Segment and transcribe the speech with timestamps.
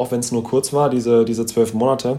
[0.00, 2.18] auch wenn es nur kurz war, diese, diese zwölf Monate,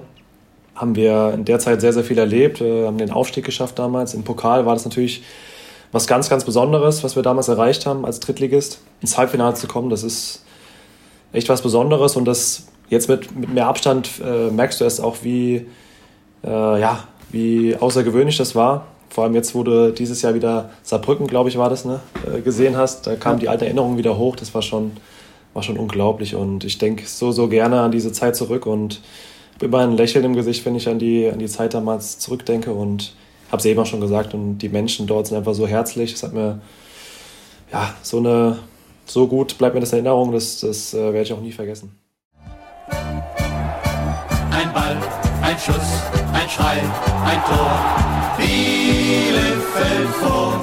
[0.75, 4.13] haben wir in der Zeit sehr, sehr viel erlebt, äh, haben den Aufstieg geschafft damals.
[4.13, 5.23] Im Pokal war das natürlich
[5.91, 8.81] was ganz, ganz Besonderes, was wir damals erreicht haben als Drittligist.
[9.01, 10.45] Ins Halbfinale zu kommen, das ist
[11.33, 15.17] echt was Besonderes und das jetzt mit, mit mehr Abstand äh, merkst du erst auch,
[15.23, 15.67] wie,
[16.43, 18.85] äh, ja, wie außergewöhnlich das war.
[19.09, 22.41] Vor allem jetzt, wo du dieses Jahr wieder Saarbrücken, glaube ich, war das, ne, äh,
[22.41, 24.35] gesehen hast, da kam die alte Erinnerung wieder hoch.
[24.35, 24.91] Das war schon,
[25.53, 29.01] war schon unglaublich und ich denke so, so gerne an diese Zeit zurück und
[29.55, 32.73] habe immer ein Lächeln im Gesicht, wenn ich an die, an die Zeit damals zurückdenke
[32.73, 33.13] und
[33.49, 36.13] habe es eben auch schon gesagt und die Menschen dort sind einfach so herzlich.
[36.13, 36.61] Es hat mir
[37.71, 38.59] ja so eine
[39.05, 41.91] so gut bleibt mir das in Erinnerung, das, das äh, werde ich auch nie vergessen.
[42.89, 44.97] Ein Ball,
[45.41, 45.75] ein Schuss,
[46.33, 46.79] ein Schrei,
[47.25, 48.11] ein Tor.
[48.37, 50.61] Bielefeld vor.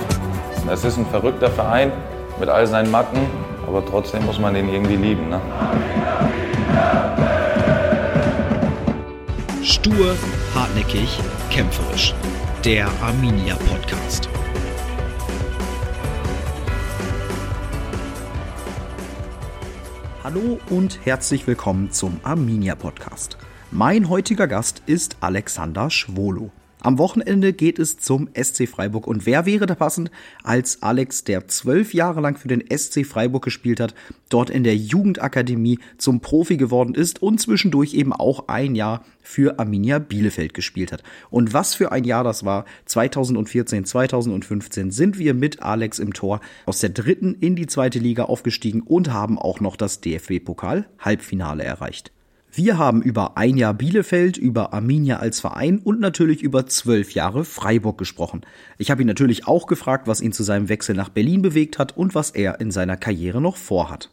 [0.70, 1.92] Es ist ein verrückter Verein
[2.40, 3.20] mit all seinen Macken,
[3.68, 5.28] aber trotzdem muss man den irgendwie lieben.
[5.28, 5.40] Ne?
[9.62, 10.16] Stur,
[10.54, 11.20] hartnäckig,
[11.50, 12.14] kämpferisch.
[12.64, 14.28] Der Arminia Podcast.
[20.24, 23.36] Hallo und herzlich willkommen zum Arminia Podcast.
[23.70, 26.50] Mein heutiger Gast ist Alexander Schwolo.
[26.80, 29.06] Am Wochenende geht es zum SC Freiburg.
[29.06, 30.12] Und wer wäre da passend
[30.44, 33.94] als Alex, der zwölf Jahre lang für den SC Freiburg gespielt hat,
[34.28, 39.58] dort in der Jugendakademie zum Profi geworden ist und zwischendurch eben auch ein Jahr für
[39.58, 41.02] Arminia Bielefeld gespielt hat.
[41.30, 42.64] Und was für ein Jahr das war.
[42.86, 48.24] 2014, 2015 sind wir mit Alex im Tor aus der dritten in die zweite Liga
[48.24, 52.12] aufgestiegen und haben auch noch das DFB-Pokal Halbfinale erreicht.
[52.50, 57.44] Wir haben über ein Jahr Bielefeld, über Arminia als Verein und natürlich über zwölf Jahre
[57.44, 58.40] Freiburg gesprochen.
[58.78, 61.96] Ich habe ihn natürlich auch gefragt, was ihn zu seinem Wechsel nach Berlin bewegt hat
[61.96, 64.10] und was er in seiner Karriere noch vorhat.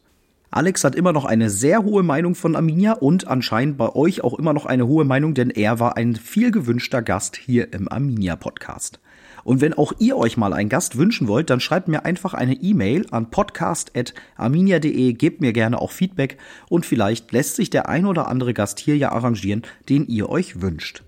[0.52, 4.38] Alex hat immer noch eine sehr hohe Meinung von Arminia und anscheinend bei euch auch
[4.38, 8.36] immer noch eine hohe Meinung, denn er war ein viel gewünschter Gast hier im Arminia
[8.36, 8.99] Podcast.
[9.45, 12.55] Und wenn auch ihr euch mal einen Gast wünschen wollt, dann schreibt mir einfach eine
[12.55, 18.27] E-Mail an podcast.arminia.de, gebt mir gerne auch Feedback und vielleicht lässt sich der ein oder
[18.27, 21.03] andere Gast hier ja arrangieren, den ihr euch wünscht.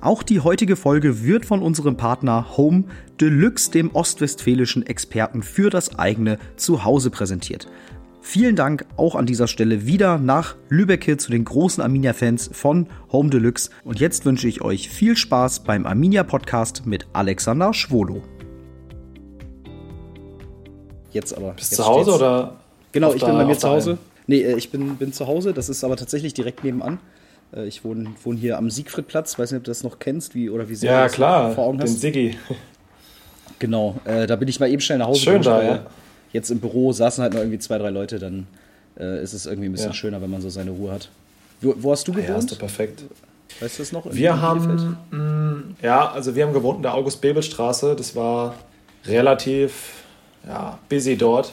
[0.00, 2.84] Auch die heutige Folge wird von unserem Partner Home
[3.20, 7.68] Deluxe, dem ostwestfälischen Experten für das eigene Zuhause präsentiert.
[8.28, 13.30] Vielen Dank auch an dieser Stelle wieder nach Lübeck zu den großen Arminia-Fans von Home
[13.30, 13.70] Deluxe.
[13.84, 18.24] Und jetzt wünsche ich euch viel Spaß beim Arminia-Podcast mit Alexander Schwolo.
[21.12, 21.52] Jetzt aber.
[21.52, 22.56] Bist du zu Hause oder?
[22.90, 23.96] Genau, ich bin bei mir zu Hause.
[24.26, 25.54] Nee, äh, ich bin, bin zu Hause.
[25.54, 26.98] Das ist aber tatsächlich direkt nebenan.
[27.54, 29.38] Äh, Ich wohne, wohne hier am Siegfriedplatz.
[29.38, 31.52] Weiß nicht, ob du das noch kennst wie, oder wie sehr Ja, du das klar,
[31.52, 32.00] vor Augen den hast.
[32.00, 32.36] Siggi.
[33.60, 35.86] Genau, äh, da bin ich mal eben schnell nach Hause Schön da, ja.
[36.36, 38.46] Jetzt im Büro saßen halt noch irgendwie zwei, drei Leute, dann
[39.00, 39.94] äh, ist es irgendwie ein bisschen Ja.
[39.94, 41.08] schöner, wenn man so seine Ruhe hat.
[41.62, 42.52] Wo, wo hast du Ja, ist gewohnt?
[42.52, 43.04] doch perfekt.
[43.60, 44.04] weißt du das noch?
[44.10, 47.96] Wir haben, mh, ja, also wir haben gewohnt in der August-Bebel-Straße.
[47.96, 48.54] Das war
[49.06, 50.04] relativ
[50.46, 51.52] ja, busy dort,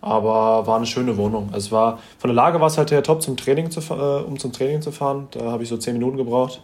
[0.00, 1.48] aber war eine schöne Wohnung.
[1.52, 4.22] Also es war, von der Lage war es halt her top, zum Training zu, äh,
[4.26, 5.28] um zum Training zu fahren.
[5.30, 6.60] Da habe ich so zehn Minuten gebraucht.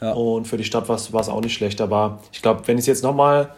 [0.00, 0.12] Ja.
[0.12, 1.80] Und für die Stadt war es war es auch nicht schlecht.
[1.80, 3.50] Aber ich glaube, wenn ich es jetzt nochmal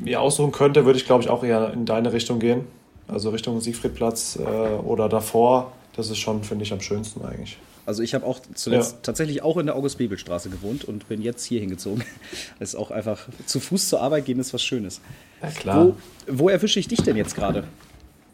[0.00, 2.64] mir aussuchen könnte, würde ich glaube ich auch eher in deine Richtung gehen.
[3.06, 5.72] Also Richtung Siegfriedplatz äh, oder davor.
[5.96, 7.58] Das ist schon, finde ich, am schönsten eigentlich.
[7.86, 8.98] Also ich habe auch zuletzt Ja.
[9.02, 12.04] tatsächlich auch in der August-Bebel-Straße gewohnt und bin jetzt hier hingezogen.
[12.58, 15.00] Das ist auch einfach, zu Fuß zur Arbeit gehen ist was Schönes.
[15.42, 15.86] Ja, klar.
[15.86, 15.94] Wo,
[16.28, 17.64] wo erwische ich dich denn jetzt gerade?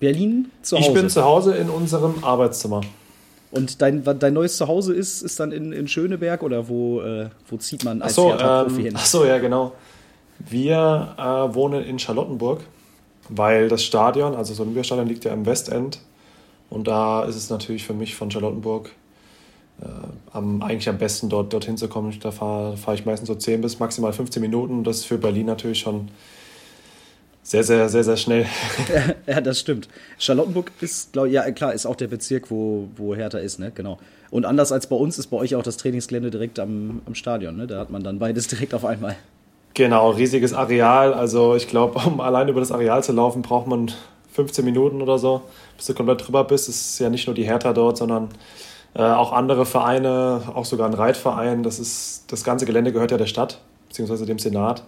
[0.01, 0.89] Berlin zu Hause.
[0.89, 2.81] Ich bin zu Hause in unserem Arbeitszimmer.
[3.53, 7.57] und dein, dein neues Zuhause ist, ist dann in, in Schöneberg oder wo, äh, wo
[7.57, 8.95] zieht man als Hertha-Profi ähm, hin?
[8.97, 9.73] ach so, ja, genau.
[10.49, 12.61] Wir äh, wohnen in Charlottenburg,
[13.29, 16.01] weil das Stadion, also das Olympiastadion, liegt ja im Westend.
[16.71, 18.91] Und da ist es natürlich für mich von Charlottenburg
[19.81, 19.87] äh,
[20.33, 22.19] am, eigentlich am besten, dort, dorthin zu kommen.
[22.21, 24.85] Da fahre fahr ich meistens so 10 bis maximal 15 Minuten.
[24.85, 26.09] Das ist für Berlin natürlich schon
[27.43, 28.47] sehr, sehr, sehr, sehr schnell.
[29.27, 29.89] Ja, das stimmt.
[30.19, 33.71] Charlottenburg ist, glaub, ja klar, ist auch der Bezirk, wo, wo Hertha ist, ne?
[33.75, 33.99] Genau.
[34.31, 37.57] Und anders als bei uns ist bei euch auch das Trainingsgelände direkt am, am Stadion,
[37.57, 37.67] ne?
[37.67, 39.17] Da hat man dann beides direkt auf einmal.
[39.75, 41.13] Genau, riesiges Areal.
[41.13, 43.91] Also ich glaube, um allein über das Areal zu laufen, braucht man
[44.33, 45.43] 15 Minuten oder so,
[45.77, 46.69] bis du komplett drüber bist.
[46.69, 48.29] Es ist ja nicht nur die Hertha dort, sondern
[48.95, 51.63] äh, auch andere Vereine, auch sogar ein Reitverein.
[51.63, 54.85] Das, ist, das ganze Gelände gehört ja der Stadt, beziehungsweise dem Senat.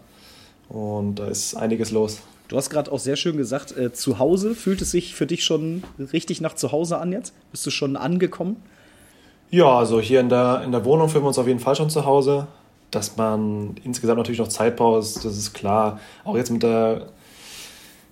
[0.69, 2.21] Und da ist einiges los.
[2.49, 5.44] Du hast gerade auch sehr schön gesagt, äh, zu Hause fühlt es sich für dich
[5.44, 7.35] schon richtig nach zu Hause an jetzt?
[7.50, 8.62] Bist du schon angekommen?
[9.50, 11.91] Ja, also hier in der, in der Wohnung fühlen wir uns auf jeden Fall schon
[11.91, 12.47] zu Hause.
[12.91, 16.00] Dass man insgesamt natürlich noch Zeit braucht, das ist klar.
[16.25, 17.09] Auch jetzt mit der,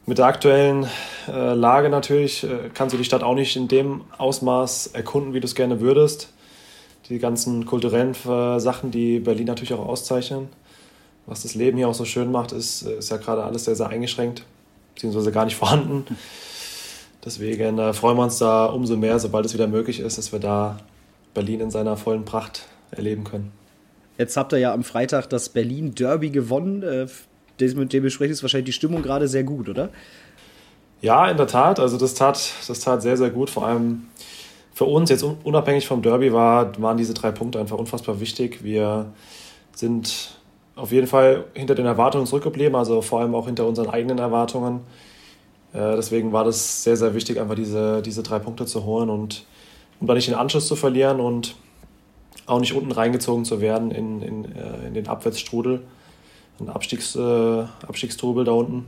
[0.06, 0.87] mit der aktuellen
[1.29, 5.41] äh, Lage natürlich äh, kannst du die Stadt auch nicht in dem Ausmaß erkunden, wie
[5.41, 6.32] du es gerne würdest.
[7.09, 10.49] Die ganzen kulturellen äh, Sachen, die Berlin natürlich auch auszeichnen.
[11.26, 13.76] Was das Leben hier auch so schön macht, ist, äh, ist ja gerade alles sehr,
[13.76, 14.44] sehr eingeschränkt,
[14.94, 16.05] beziehungsweise gar nicht vorhanden.
[17.25, 20.41] Deswegen äh, freuen wir uns da umso mehr, sobald es wieder möglich ist, dass wir
[20.41, 20.79] da
[21.32, 23.53] Berlin in seiner vollen Pracht erleben können.
[24.19, 26.82] Jetzt habt ihr ja am Freitag das Berlin Derby gewonnen.
[26.82, 27.06] Äh,
[27.61, 29.90] dementsprechend ist wahrscheinlich die Stimmung gerade sehr gut, oder?
[31.00, 31.81] Ja, in der Tat.
[31.81, 33.50] Also das tat, das tat sehr, sehr gut.
[33.50, 34.06] Vor allem
[34.72, 38.64] für uns, jetzt unabhängig vom Derby, war, waren diese drei Punkte einfach unfassbar wichtig.
[38.64, 39.12] Wir
[39.75, 40.38] sind
[40.76, 44.81] auf jeden Fall hinter den Erwartungen zurückgeblieben, also vor allem auch hinter unseren eigenen Erwartungen.
[45.72, 49.44] Äh, deswegen war das sehr, sehr wichtig, einfach diese, diese drei Punkte zu holen und
[50.00, 51.55] um da nicht den Anschluss zu verlieren und
[52.46, 55.82] auch nicht unten reingezogen zu werden in, in, äh, in den Abwärtsstrudel,
[56.58, 58.87] einen Abstiegs, äh, Abstiegstrubel da unten.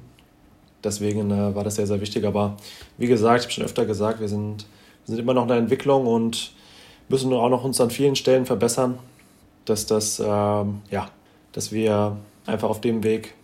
[0.85, 2.25] Deswegen äh, war das sehr, sehr wichtig.
[2.25, 2.56] Aber
[2.99, 4.67] wie gesagt, ich habe schon öfter gesagt, wir sind,
[5.06, 6.53] wir sind immer noch in der Entwicklung und
[7.08, 8.99] müssen auch noch uns an vielen Stellen verbessern,
[9.64, 11.09] dass, das, ähm, ja,
[11.52, 12.17] dass wir
[12.47, 13.35] einfach auf dem Weg,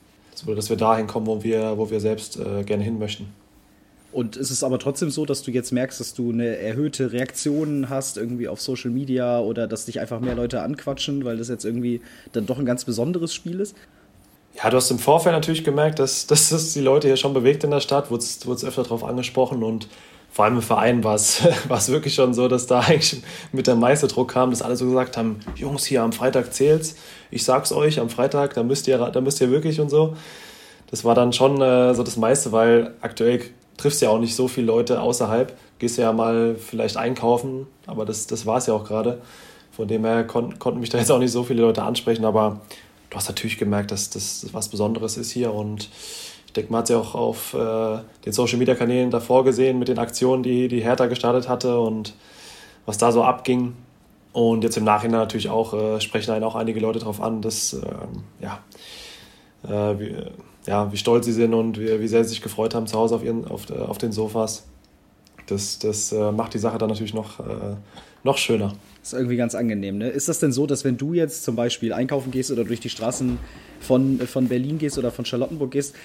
[0.46, 3.32] dass wir dahin kommen, wo wir, wo wir selbst äh, gerne hin möchten.
[4.12, 7.88] Und ist es aber trotzdem so, dass du jetzt merkst, dass du eine erhöhte Reaktion
[7.88, 11.64] hast irgendwie auf Social Media oder dass dich einfach mehr Leute anquatschen, weil das jetzt
[11.64, 13.74] irgendwie dann doch ein ganz besonderes Spiel ist?
[14.54, 17.64] Ja, du hast im Vorfeld natürlich gemerkt, dass, dass das die Leute hier schon bewegt
[17.64, 19.88] in der Stadt, wurde es öfter darauf angesprochen und
[20.30, 23.22] vor allem im Verein war es, war es wirklich schon so, dass da eigentlich
[23.52, 26.96] mit der meiste Druck kam, dass alle so gesagt haben, Jungs, hier am Freitag zählt's,
[27.30, 30.16] ich sag's euch, am Freitag, da müsst ihr, da müsst ihr wirklich und so.
[30.90, 33.40] Das war dann schon äh, so das meiste, weil aktuell
[33.76, 35.56] triffst ja auch nicht so viele Leute außerhalb.
[35.78, 39.20] Gehst ja mal vielleicht einkaufen, aber das, das war es ja auch gerade.
[39.72, 42.60] Von dem her kon konnten mich da jetzt auch nicht so viele Leute ansprechen, aber
[43.10, 45.88] du hast natürlich gemerkt, dass das was Besonderes ist hier und
[46.52, 49.78] ich denke, man hat es ja auch auf äh, den Social Media Kanälen davor gesehen
[49.78, 52.12] mit den Aktionen, die, die Hertha gestartet hatte und
[52.84, 53.74] was da so abging.
[54.34, 57.72] Und jetzt im Nachhinein natürlich auch äh, sprechen einen auch einige Leute darauf an, dass
[57.72, 58.58] ähm, ja,
[59.64, 60.16] äh, wie,
[60.66, 63.16] ja, wie stolz sie sind und wie, wie sehr sie sich gefreut haben zu Hause
[63.16, 64.64] auf, ihren, auf, äh, auf den Sofas.
[65.46, 67.76] Das, das äh, macht die Sache dann natürlich noch, äh,
[68.22, 68.74] noch schöner.
[69.00, 69.98] Das ist irgendwie ganz angenehm.
[69.98, 70.08] Ne?
[70.08, 72.88] Ist das denn so, dass wenn du jetzt zum Beispiel einkaufen gehst oder durch die
[72.88, 73.38] Straßen
[73.80, 75.96] von, von Berlin gehst oder von Charlottenburg gehst,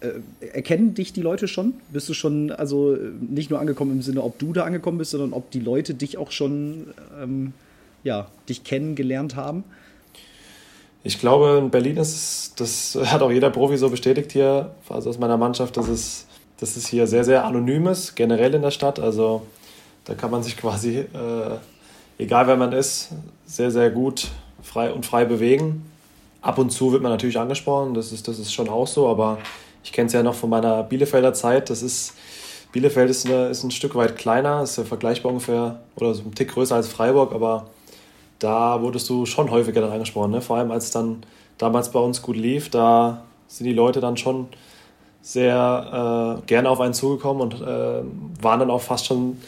[0.00, 0.10] äh,
[0.52, 1.74] erkennen dich die Leute schon?
[1.90, 5.32] Bist du schon also nicht nur angekommen im Sinne, ob du da angekommen bist, sondern
[5.32, 6.88] ob die Leute dich auch schon
[7.20, 7.54] ähm,
[8.04, 9.64] ja, dich kennengelernt haben?
[11.02, 15.18] Ich glaube, in Berlin ist das hat auch jeder Profi so bestätigt hier, also aus
[15.18, 16.26] meiner Mannschaft, dass es,
[16.58, 19.00] dass es hier sehr, sehr anonym ist, generell in der Stadt.
[19.00, 19.42] Also
[20.04, 21.06] da kann man sich quasi, äh,
[22.18, 23.08] egal wer man ist,
[23.46, 24.28] sehr, sehr gut
[24.62, 25.90] frei und frei bewegen.
[26.42, 29.38] Ab und zu wird man natürlich angesprochen, das ist, das ist schon auch so, aber
[29.84, 31.70] ich kenne es ja noch von meiner Bielefelder Zeit.
[31.70, 32.14] Das ist,
[32.72, 36.34] Bielefeld ist, eine, ist ein Stück weit kleiner, ist ja vergleichbar ungefähr oder so ein
[36.34, 37.66] Tick größer als Freiburg, aber
[38.40, 40.32] da wurdest du schon häufiger dann angesprochen.
[40.32, 40.40] Ne?
[40.40, 41.22] Vor allem als es dann
[41.58, 44.48] damals bei uns gut lief, da sind die Leute dann schon
[45.22, 48.02] sehr äh, gerne auf einen zugekommen und äh,
[48.42, 49.38] waren dann auch fast schon,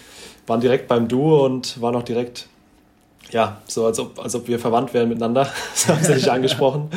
[0.46, 2.48] waren direkt beim Du und waren auch direkt,
[3.30, 5.50] ja, so als ob, als ob wir verwandt wären miteinander.
[5.72, 6.90] Das haben sie nicht angesprochen.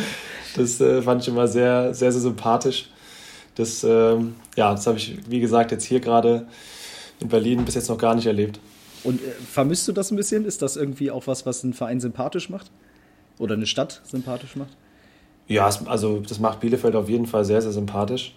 [0.57, 2.89] Das äh, fand ich immer sehr, sehr, sehr sympathisch.
[3.55, 6.45] Das, ähm, ja, das habe ich, wie gesagt, jetzt hier gerade
[7.21, 8.59] in Berlin bis jetzt noch gar nicht erlebt.
[9.05, 10.45] Und äh, vermisst du das ein bisschen?
[10.45, 12.71] Ist das irgendwie auch was, was einen Verein sympathisch macht?
[13.37, 14.75] Oder eine Stadt sympathisch macht?
[15.47, 18.35] Ja, also das macht Bielefeld auf jeden Fall sehr, sehr sympathisch.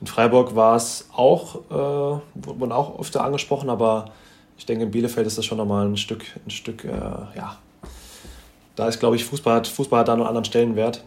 [0.00, 4.10] In Freiburg war es auch, äh, wurde man auch öfter angesprochen, aber
[4.58, 7.58] ich denke, in Bielefeld ist das schon nochmal ein Stück, ein Stück, äh, ja.
[8.76, 11.04] Da ist, glaube ich, Fußball hat, Fußball hat da einen anderen Stellenwert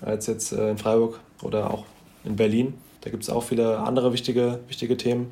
[0.00, 1.84] als jetzt äh, in Freiburg oder auch
[2.24, 2.74] in Berlin.
[3.02, 5.30] Da gibt es auch viele andere wichtige, wichtige Themen.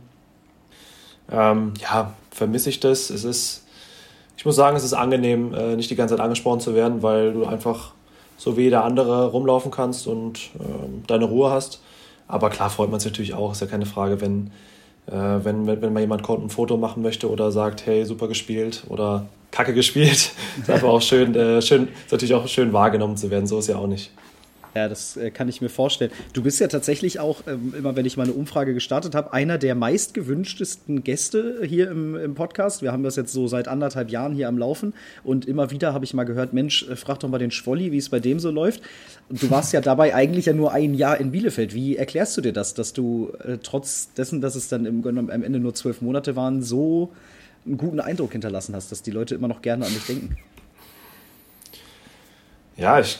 [1.31, 3.11] Ähm, ja, vermisse ich das.
[3.11, 3.65] Es ist,
[4.37, 7.33] ich muss sagen, es ist angenehm, äh, nicht die ganze Zeit angesprochen zu werden, weil
[7.33, 7.93] du einfach
[8.37, 11.81] so wie jeder andere rumlaufen kannst und ähm, deine Ruhe hast.
[12.27, 14.51] Aber klar freut man sich natürlich auch, ist ja keine Frage, wenn,
[15.07, 15.13] äh,
[15.45, 18.85] wenn, wenn, wenn mal jemand kommt, ein Foto machen möchte oder sagt, hey, super gespielt
[18.89, 20.33] oder Kacke gespielt.
[20.61, 23.69] ist einfach auch schön, äh, schön, ist natürlich auch schön wahrgenommen zu werden, so ist
[23.69, 24.11] ja auch nicht.
[24.75, 26.13] Ja, das äh, kann ich mir vorstellen.
[26.33, 29.59] Du bist ja tatsächlich auch, ähm, immer wenn ich mal eine Umfrage gestartet habe, einer
[29.59, 32.81] der meistgewünschtesten Gäste hier im, im, Podcast.
[32.81, 36.05] Wir haben das jetzt so seit anderthalb Jahren hier am Laufen und immer wieder habe
[36.05, 38.51] ich mal gehört, Mensch, äh, frag doch mal den Schwolli, wie es bei dem so
[38.51, 38.83] läuft.
[39.29, 41.75] Du warst ja dabei eigentlich ja nur ein Jahr in Bielefeld.
[41.75, 45.43] Wie erklärst du dir das, dass du äh, trotz dessen, dass es dann im, am
[45.43, 47.11] Ende nur zwölf Monate waren, so
[47.67, 50.37] einen guten Eindruck hinterlassen hast, dass die Leute immer noch gerne an dich denken?
[52.77, 53.19] Ja, ich,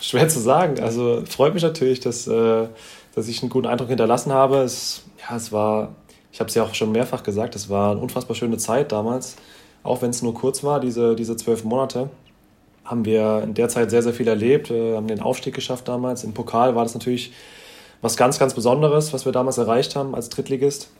[0.00, 0.80] schwer zu sagen.
[0.80, 2.66] Also freut mich natürlich, dass, äh,
[3.14, 4.58] dass ich einen guten Eindruck hinterlassen habe.
[4.58, 5.94] Es, ja, es war,
[6.32, 9.36] ich habe es ja auch schon mehrfach gesagt, es war eine unfassbar schöne Zeit damals.
[9.82, 12.10] Auch wenn es nur kurz war, diese, diese zwölf Monate,
[12.84, 14.70] haben wir in der Zeit sehr, sehr viel erlebt.
[14.70, 16.24] Wir haben den Aufstieg geschafft damals.
[16.24, 17.32] Im Pokal war das natürlich
[18.02, 20.90] was ganz, ganz Besonderes, was wir damals erreicht haben als Drittligist.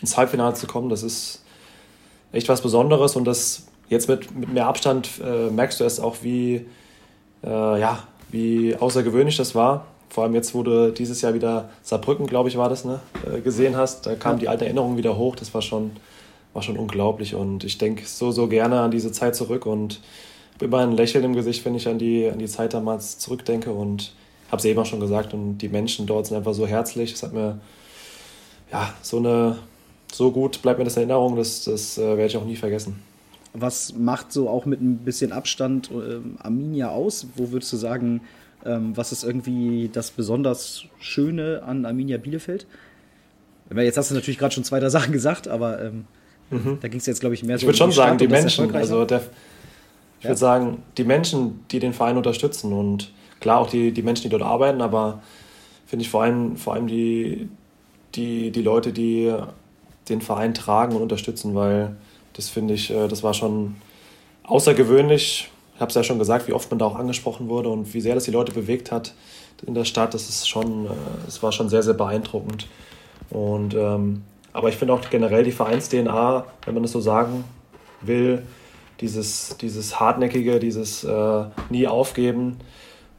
[0.00, 1.42] Ins Halbfinale zu kommen, das ist
[2.32, 6.16] echt was Besonderes und das jetzt mit, mit mehr Abstand äh, merkst du erst auch,
[6.22, 6.66] wie,
[7.44, 9.86] äh, ja, wie außergewöhnlich das war.
[10.08, 13.40] Vor allem jetzt, wo du dieses Jahr wieder Saarbrücken, glaube ich, war das, ne, äh,
[13.40, 14.38] gesehen hast, da kam ja.
[14.38, 15.36] die alte Erinnerung wieder hoch.
[15.36, 15.92] Das war schon,
[16.52, 20.00] war schon unglaublich und ich denke so, so gerne an diese Zeit zurück und
[20.54, 23.72] habe immer ein Lächeln im Gesicht, wenn ich an die, an die Zeit damals zurückdenke
[23.72, 24.12] und
[24.50, 27.12] habe es eben auch schon gesagt und die Menschen dort sind einfach so herzlich.
[27.12, 27.60] Es hat mir
[28.72, 29.58] ja so eine
[30.12, 33.02] so gut bleibt mir das in Erinnerung, das, das äh, werde ich auch nie vergessen.
[33.52, 37.26] Was macht so auch mit ein bisschen Abstand äh, Arminia aus?
[37.34, 38.20] Wo würdest du sagen,
[38.64, 42.66] ähm, was ist irgendwie das besonders Schöne an Arminia Bielefeld?
[43.74, 46.04] Jetzt hast du natürlich gerade schon zwei, drei Sachen gesagt, aber ähm,
[46.50, 46.78] mhm.
[46.80, 48.74] da ging es jetzt, glaube ich, mehr ich so Ich würde schon sagen, die Menschen,
[48.74, 49.20] also der,
[50.18, 50.30] ich ja.
[50.30, 54.28] würde sagen, die Menschen, die den Verein unterstützen und klar auch die, die Menschen, die
[54.28, 55.22] dort arbeiten, aber
[55.86, 57.48] finde ich vor allem, vor allem die,
[58.14, 59.32] die, die Leute, die
[60.08, 61.96] den Verein tragen und unterstützen, weil
[62.34, 63.76] das finde ich, äh, das war schon
[64.44, 65.50] außergewöhnlich.
[65.74, 68.00] Ich habe es ja schon gesagt, wie oft man da auch angesprochen wurde und wie
[68.00, 69.14] sehr das die Leute bewegt hat
[69.66, 70.14] in der Stadt.
[70.14, 70.88] Das ist schon,
[71.26, 72.66] es äh, war schon sehr, sehr beeindruckend.
[73.30, 74.22] Und, ähm,
[74.52, 77.44] aber ich finde auch generell die Vereins-DNA, wenn man das so sagen
[78.00, 78.42] will,
[79.00, 82.58] dieses, dieses hartnäckige, dieses äh, nie aufgeben,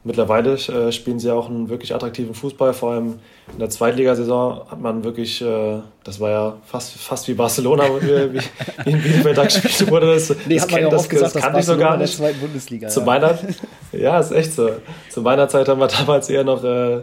[0.04, 2.74] Mittlerweile äh, spielen sie auch einen wirklich attraktiven Fußball.
[2.74, 3.20] Vor allem
[3.52, 8.34] in der Zweitligasaison hat man wirklich, äh, das war ja fast, fast wie Barcelona, wie,
[8.34, 10.12] wie in Bielefeld da gespielt wurde.
[10.12, 12.18] Das, nee, das, kenn, das, gesagt, das kannte ich so gar nicht.
[12.18, 13.06] Der Bundesliga, Zu ja.
[13.06, 13.38] meiner,
[13.92, 14.70] ja, ist echt so.
[15.08, 17.02] Zu meiner Zeit haben wir damals eher noch äh,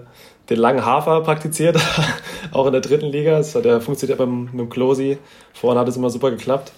[0.50, 1.78] den langen Hafer praktiziert,
[2.52, 3.38] auch in der dritten Liga.
[3.38, 5.20] Das hat, der funktioniert ja beim, mit dem Klosi.
[5.54, 6.74] Vorne hat es immer super geklappt.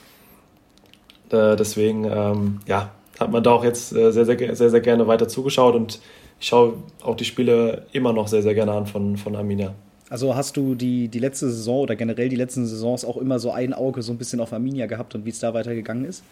[1.31, 5.07] Äh, deswegen, ähm, ja, hat man da auch jetzt äh, sehr, sehr, sehr, sehr gerne
[5.07, 5.99] weiter zugeschaut und
[6.39, 6.73] ich schaue
[7.03, 9.73] auch die Spiele immer noch sehr, sehr gerne an von, von Arminia.
[10.09, 13.51] Also hast du die, die letzte Saison oder generell die letzten Saisons auch immer so
[13.51, 16.23] ein Auge so ein bisschen auf Arminia gehabt und wie es da weitergegangen ist?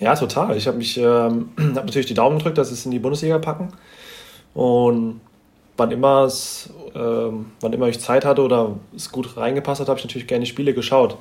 [0.00, 0.56] Ja, total.
[0.56, 3.68] Ich habe mich ähm, hab natürlich die Daumen gedrückt, dass es in die Bundesliga packen.
[4.54, 5.20] Und
[5.76, 9.98] wann immer, es, ähm, wann immer ich Zeit hatte oder es gut reingepasst hat, habe
[9.98, 11.16] ich natürlich gerne die Spiele geschaut.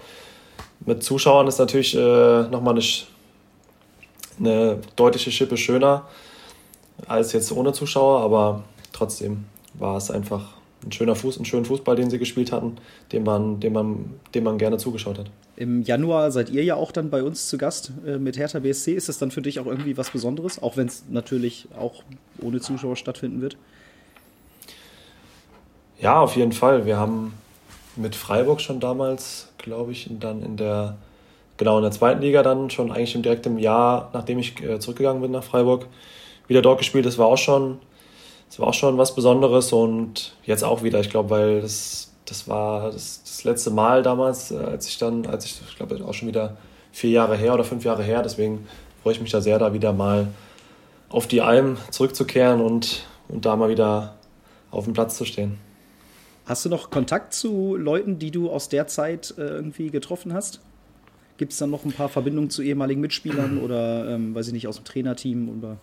[0.86, 2.84] Mit Zuschauern ist natürlich äh, nochmal eine
[4.40, 6.06] eine deutliche Schippe schöner
[7.08, 11.96] als jetzt ohne Zuschauer, aber trotzdem war es einfach ein schöner Fuß, ein schöner Fußball,
[11.96, 12.78] den sie gespielt hatten,
[13.12, 15.30] dem man, dem man, dem man gerne zugeschaut hat.
[15.56, 18.94] Im Januar seid ihr ja auch dann bei uns zu Gast äh, mit Hertha BSC.
[18.94, 22.04] Ist das dann für dich auch irgendwie was Besonderes, auch wenn es natürlich auch
[22.42, 23.58] ohne Zuschauer stattfinden wird?
[26.00, 26.86] Ja, auf jeden Fall.
[26.86, 27.34] Wir haben
[27.96, 30.96] mit Freiburg schon damals, glaube ich, dann in der
[31.58, 35.32] genau in der zweiten Liga dann schon eigentlich im Jahr, nachdem ich äh, zurückgegangen bin
[35.32, 35.88] nach Freiburg,
[36.48, 37.06] wieder dort gespielt.
[37.06, 37.80] Das war auch schon,
[38.50, 41.00] das war auch schon was Besonderes und jetzt auch wieder.
[41.00, 45.26] Ich glaube, weil das, das war das, das letzte Mal damals, äh, als ich dann,
[45.26, 46.58] als ich, ich glaube, auch schon wieder
[46.92, 48.22] vier Jahre her oder fünf Jahre her.
[48.22, 48.68] Deswegen
[49.04, 50.28] freue ich mich da sehr, da wieder mal
[51.10, 54.16] auf die Alm zurückzukehren und, und da mal wieder
[54.72, 55.58] auf dem Platz zu stehen.
[56.46, 60.62] Hast du noch Kontakt zu Leuten, die du aus der Zeit äh, irgendwie getroffen hast?
[61.38, 64.68] Gibt es dann noch ein paar Verbindungen zu ehemaligen Mitspielern oder, ähm, weiß ich nicht,
[64.68, 65.78] aus dem Trainerteam oder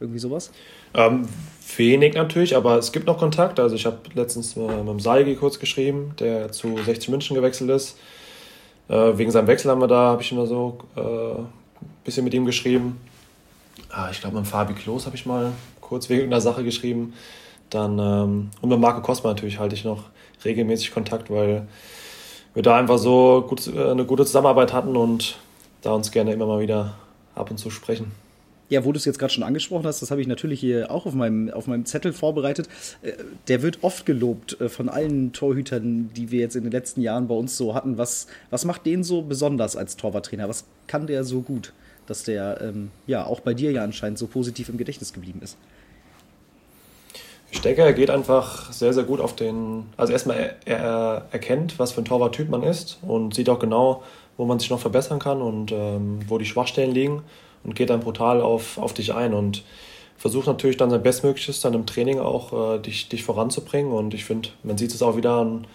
[0.00, 0.50] irgendwie sowas?
[0.94, 1.28] Ähm,
[1.76, 3.60] wenig natürlich, aber es gibt noch Kontakt.
[3.60, 7.98] Also ich habe letztens mit dem Saigi kurz geschrieben, der zu 60 München gewechselt ist.
[8.88, 11.44] Äh, wegen seinem Wechsel haben wir da, habe ich immer so ein äh,
[12.04, 12.98] bisschen mit ihm geschrieben.
[13.90, 17.14] Ah, ich glaube, mit Fabi Klos habe ich mal kurz wegen einer Sache geschrieben.
[17.70, 20.04] Dann, ähm, und mit Marco Kosma natürlich halte ich noch
[20.44, 21.66] regelmäßig Kontakt, weil
[22.54, 25.38] wir da einfach so gut, äh, eine gute Zusammenarbeit hatten und
[25.82, 26.94] da uns gerne immer mal wieder
[27.34, 28.12] ab und zu sprechen.
[28.68, 31.04] Ja, wo du es jetzt gerade schon angesprochen hast, das habe ich natürlich hier auch
[31.04, 32.68] auf meinem, auf meinem Zettel vorbereitet.
[33.02, 33.12] Äh,
[33.48, 37.28] der wird oft gelobt äh, von allen Torhütern, die wir jetzt in den letzten Jahren
[37.28, 37.98] bei uns so hatten.
[37.98, 40.48] Was, was macht den so besonders als Torwarttrainer?
[40.48, 41.72] Was kann der so gut,
[42.06, 45.58] dass der ähm, ja auch bei dir ja anscheinend so positiv im Gedächtnis geblieben ist?
[47.52, 49.84] Ich denke, er geht einfach sehr, sehr gut auf den.
[49.98, 54.02] Also erstmal, er, er erkennt, was für ein Torwarttyp man ist und sieht auch genau,
[54.38, 57.22] wo man sich noch verbessern kann und ähm, wo die Schwachstellen liegen
[57.62, 59.62] und geht dann brutal auf, auf dich ein und
[60.16, 63.92] versucht natürlich dann sein Bestmögliches dann im Training auch äh, dich, dich voranzubringen.
[63.92, 65.66] Und ich finde, man sieht es auch wieder an,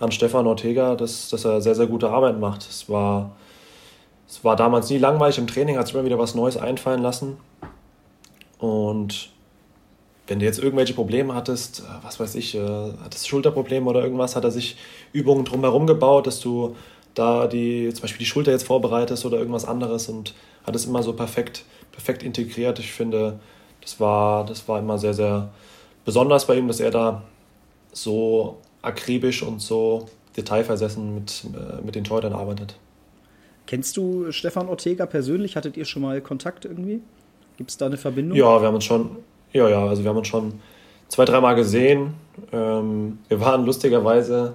[0.00, 2.60] an Stefan Ortega, dass, dass er sehr, sehr gute Arbeit macht.
[2.68, 3.34] Es war,
[4.28, 7.38] es war damals nie langweilig im Training, hat sich immer wieder was Neues einfallen lassen.
[8.58, 9.31] Und
[10.26, 14.36] wenn du jetzt irgendwelche Probleme hattest, äh, was weiß ich, äh, hattest Schulterprobleme oder irgendwas,
[14.36, 14.76] hat er sich
[15.12, 16.76] Übungen drumherum gebaut, dass du
[17.14, 21.02] da die, zum Beispiel die Schulter jetzt vorbereitest oder irgendwas anderes und hat es immer
[21.02, 22.78] so perfekt, perfekt integriert.
[22.78, 23.38] Ich finde,
[23.80, 25.50] das war, das war immer sehr, sehr
[26.04, 27.22] besonders bei ihm, dass er da
[27.92, 32.76] so akribisch und so detailversessen mit, äh, mit den Torhütern arbeitet.
[33.66, 35.56] Kennst du Stefan Ortega persönlich?
[35.56, 37.00] Hattet ihr schon mal Kontakt irgendwie?
[37.58, 38.36] Gibt es da eine Verbindung?
[38.36, 39.16] Ja, wir haben uns schon,
[39.52, 40.60] ja, ja, also wir haben uns schon
[41.08, 42.14] zwei, dreimal gesehen.
[42.52, 44.54] Ähm, wir waren lustigerweise,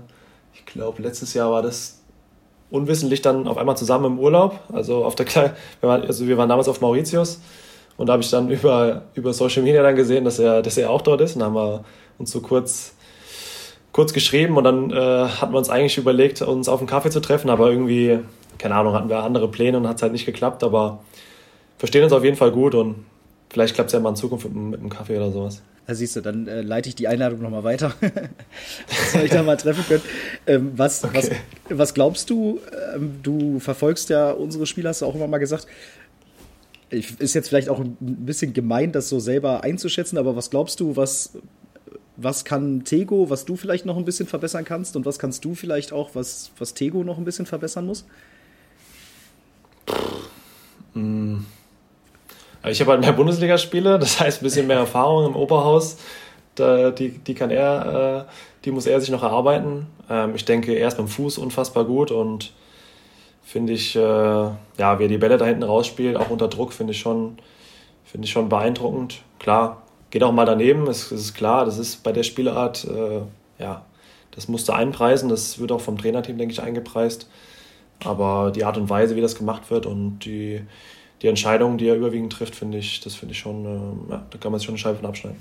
[0.53, 2.01] ich glaube, letztes Jahr war das
[2.69, 4.59] unwissentlich dann auf einmal zusammen im Urlaub.
[4.73, 7.39] Also auf der Kle wir waren, also wir waren damals auf Mauritius
[7.97, 10.89] und da habe ich dann über, über Social Media dann gesehen, dass er, dass er
[10.89, 11.35] auch dort ist.
[11.35, 11.83] Und dann haben wir
[12.17, 12.93] uns so kurz,
[13.91, 14.95] kurz geschrieben und dann äh,
[15.27, 18.19] hatten wir uns eigentlich überlegt, uns auf einen Kaffee zu treffen, aber irgendwie,
[18.57, 20.99] keine Ahnung, hatten wir andere Pläne und hat es halt nicht geklappt, aber
[21.77, 23.05] verstehen uns auf jeden Fall gut und
[23.49, 25.61] vielleicht klappt es ja mal in Zukunft mit, mit einem Kaffee oder sowas.
[25.87, 29.41] Da siehst du, dann äh, leite ich die Einladung nochmal weiter, dass wir euch da
[29.41, 30.01] mal treffen können.
[30.45, 31.31] Ähm, was, okay.
[31.69, 32.59] was, was glaubst du?
[32.93, 35.65] Ähm, du verfolgst ja unsere Spiele, hast du auch immer mal gesagt.
[36.89, 40.81] Ich, ist jetzt vielleicht auch ein bisschen gemein, das so selber einzuschätzen, aber was glaubst
[40.81, 41.37] du, was,
[42.17, 45.55] was kann Tego, was du vielleicht noch ein bisschen verbessern kannst und was kannst du
[45.55, 48.05] vielleicht auch, was, was Tego noch ein bisschen verbessern muss?
[50.93, 51.37] Mm.
[52.69, 55.97] Ich habe halt mehr Bundesligaspiele, das heißt ein bisschen mehr Erfahrung im Oberhaus.
[56.55, 58.31] Da, die, die kann er, äh,
[58.65, 59.87] die muss er sich noch erarbeiten.
[60.09, 62.53] Ähm, ich denke, er ist beim Fuß unfassbar gut und
[63.43, 66.91] finde ich, äh, ja, wie er die Bälle da hinten rausspielt, auch unter Druck, finde
[66.91, 67.37] ich schon,
[68.19, 69.21] ich schon beeindruckend.
[69.39, 73.21] Klar, geht auch mal daneben, es, es ist klar, das ist bei der Spielart, äh,
[73.61, 73.85] ja,
[74.31, 77.29] das musste einpreisen, das wird auch vom Trainerteam, denke ich, eingepreist.
[78.03, 80.61] Aber die Art und Weise, wie das gemacht wird und die,
[81.21, 84.37] die Entscheidungen, die er überwiegend trifft, finde ich, das finde ich schon, äh, ja, da
[84.37, 85.37] kann man sich schon eine Scheibe von abschneiden.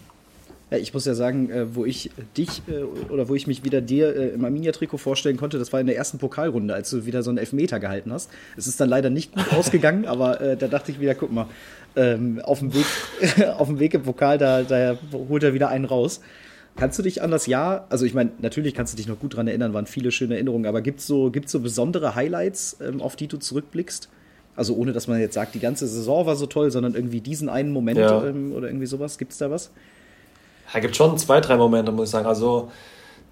[0.70, 3.80] Ja, ich muss ja sagen, äh, wo ich dich äh, oder wo ich mich wieder
[3.80, 7.22] dir äh, im Arminia-Trikot vorstellen konnte, das war in der ersten Pokalrunde, als du wieder
[7.22, 8.30] so einen Elfmeter gehalten hast.
[8.56, 11.46] Es ist dann leider nicht gut ausgegangen, aber äh, da dachte ich wieder, guck mal,
[11.94, 12.86] ähm, auf, dem Weg,
[13.58, 16.20] auf dem Weg im Pokal, da, da holt er wieder einen raus.
[16.74, 19.34] Kannst du dich an das Jahr, also ich meine, natürlich kannst du dich noch gut
[19.34, 23.00] daran erinnern, waren viele schöne Erinnerungen, aber gibt es so, gibt's so besondere Highlights, ähm,
[23.00, 24.08] auf die du zurückblickst?
[24.56, 27.48] Also ohne, dass man jetzt sagt, die ganze Saison war so toll, sondern irgendwie diesen
[27.48, 28.24] einen Moment ja.
[28.24, 29.18] ähm, oder irgendwie sowas.
[29.18, 29.70] Gibt es da was?
[30.72, 32.26] Ja, gibt schon zwei, drei Momente, muss ich sagen.
[32.26, 32.70] Also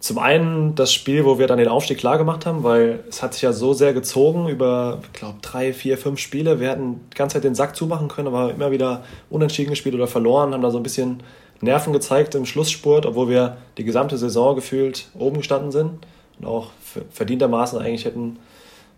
[0.04, 3.32] zum einen das Spiel, wo wir dann den Aufstieg klar gemacht haben, weil es hat
[3.32, 6.60] sich ja so sehr gezogen über, ich glaube, drei, vier, fünf Spiele.
[6.60, 10.06] Wir hätten die ganze Zeit den Sack zumachen können, aber immer wieder unentschieden gespielt oder
[10.06, 11.22] verloren, haben da so ein bisschen
[11.62, 16.06] Nerven gezeigt im Schlussspurt, obwohl wir die gesamte Saison gefühlt oben gestanden sind
[16.38, 16.72] und auch
[17.10, 18.38] verdientermaßen eigentlich hätten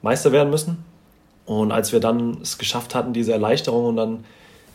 [0.03, 0.85] Meister werden müssen.
[1.47, 4.25] Und als wir dann es geschafft hatten, diese Erleichterung und dann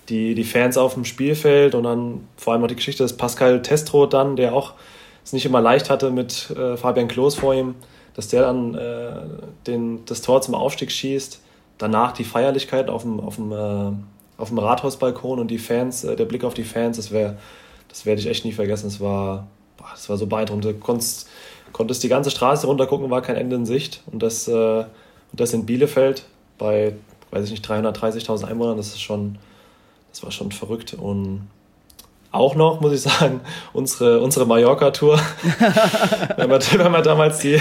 [0.09, 3.61] die, die Fans auf dem Spielfeld und dann vor allem auch die Geschichte des Pascal
[3.61, 4.73] Testroth dann, der auch
[5.23, 7.75] es nicht immer leicht hatte mit äh, Fabian Klos vor ihm,
[8.15, 9.11] dass der dann äh,
[9.67, 11.41] den, das Tor zum Aufstieg schießt.
[11.77, 13.91] Danach die Feierlichkeit auf dem, auf dem, äh,
[14.37, 17.37] auf dem Rathausbalkon und die Fans, äh, der Blick auf die Fans, das wäre
[17.91, 18.87] das werde ich echt nie vergessen.
[18.87, 20.65] Es war, boah, das war so beeindruckend.
[20.65, 21.27] Du konntest,
[21.73, 24.01] konntest die ganze Straße runtergucken, war kein Ende in Sicht.
[24.11, 26.25] Und das, äh, und das in Bielefeld
[26.61, 26.93] bei,
[27.31, 29.37] weiß ich nicht, 330.000 Einwohnern, das ist schon,
[30.11, 30.93] das war schon verrückt.
[30.93, 31.49] Und
[32.31, 33.41] auch noch, muss ich sagen,
[33.73, 35.19] unsere, unsere Mallorca-Tour.
[35.57, 37.59] wir, haben, wir haben damals die,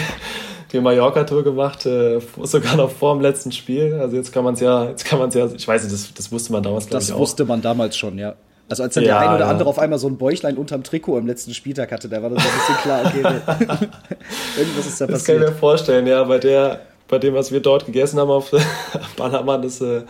[0.72, 3.98] die Mallorca-Tour gemacht, äh, sogar noch vor dem letzten Spiel.
[4.00, 6.14] Also jetzt kann man es ja, jetzt kann man es ja, ich weiß nicht, das,
[6.14, 7.08] das wusste man damals, glaube ich.
[7.08, 8.34] Das wusste man damals schon, ja.
[8.68, 9.50] Also als dann ja, der ein oder ja.
[9.50, 12.38] andere auf einmal so ein Bäuchlein unterm Trikot im letzten Spieltag hatte, da war das
[12.38, 13.22] ein bisschen klar, okay,
[14.58, 15.10] irgendwas ist da passiert.
[15.10, 16.80] Das kann ich mir vorstellen, ja, bei der,
[17.10, 18.52] bei dem, was wir dort gegessen haben auf
[19.16, 20.02] Panama, das äh,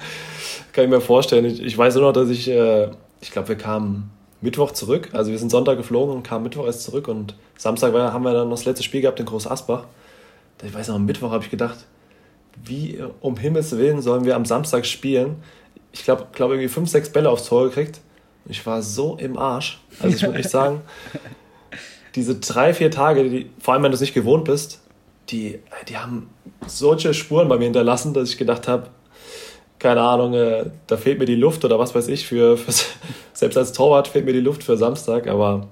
[0.73, 1.45] kann ich mir vorstellen.
[1.47, 2.89] Ich, ich weiß nur noch, dass ich, äh,
[3.21, 4.11] ich glaube, wir kamen
[4.41, 8.13] Mittwoch zurück, also wir sind Sonntag geflogen und kamen Mittwoch erst zurück und Samstag war,
[8.13, 9.85] haben wir dann noch das letzte Spiel gehabt in Groß Asbach.
[10.63, 11.87] Ich weiß noch, am Mittwoch habe ich gedacht,
[12.63, 15.43] wie um Himmels Willen sollen wir am Samstag spielen?
[15.93, 18.01] Ich glaube, glaub irgendwie fünf, sechs Bälle aufs Tor gekriegt
[18.51, 19.81] ich war so im Arsch.
[20.01, 20.81] Also ich muss echt sagen,
[22.15, 24.81] diese drei, vier Tage, die, vor allem wenn du es nicht gewohnt bist,
[25.31, 26.31] die, die haben
[26.67, 28.89] solche Spuren bei mir hinterlassen, dass ich gedacht habe,
[29.79, 32.73] keine Ahnung, äh, da fehlt mir die Luft oder was weiß ich, für, für,
[33.33, 35.69] selbst als Torwart fehlt mir die Luft für Samstag, aber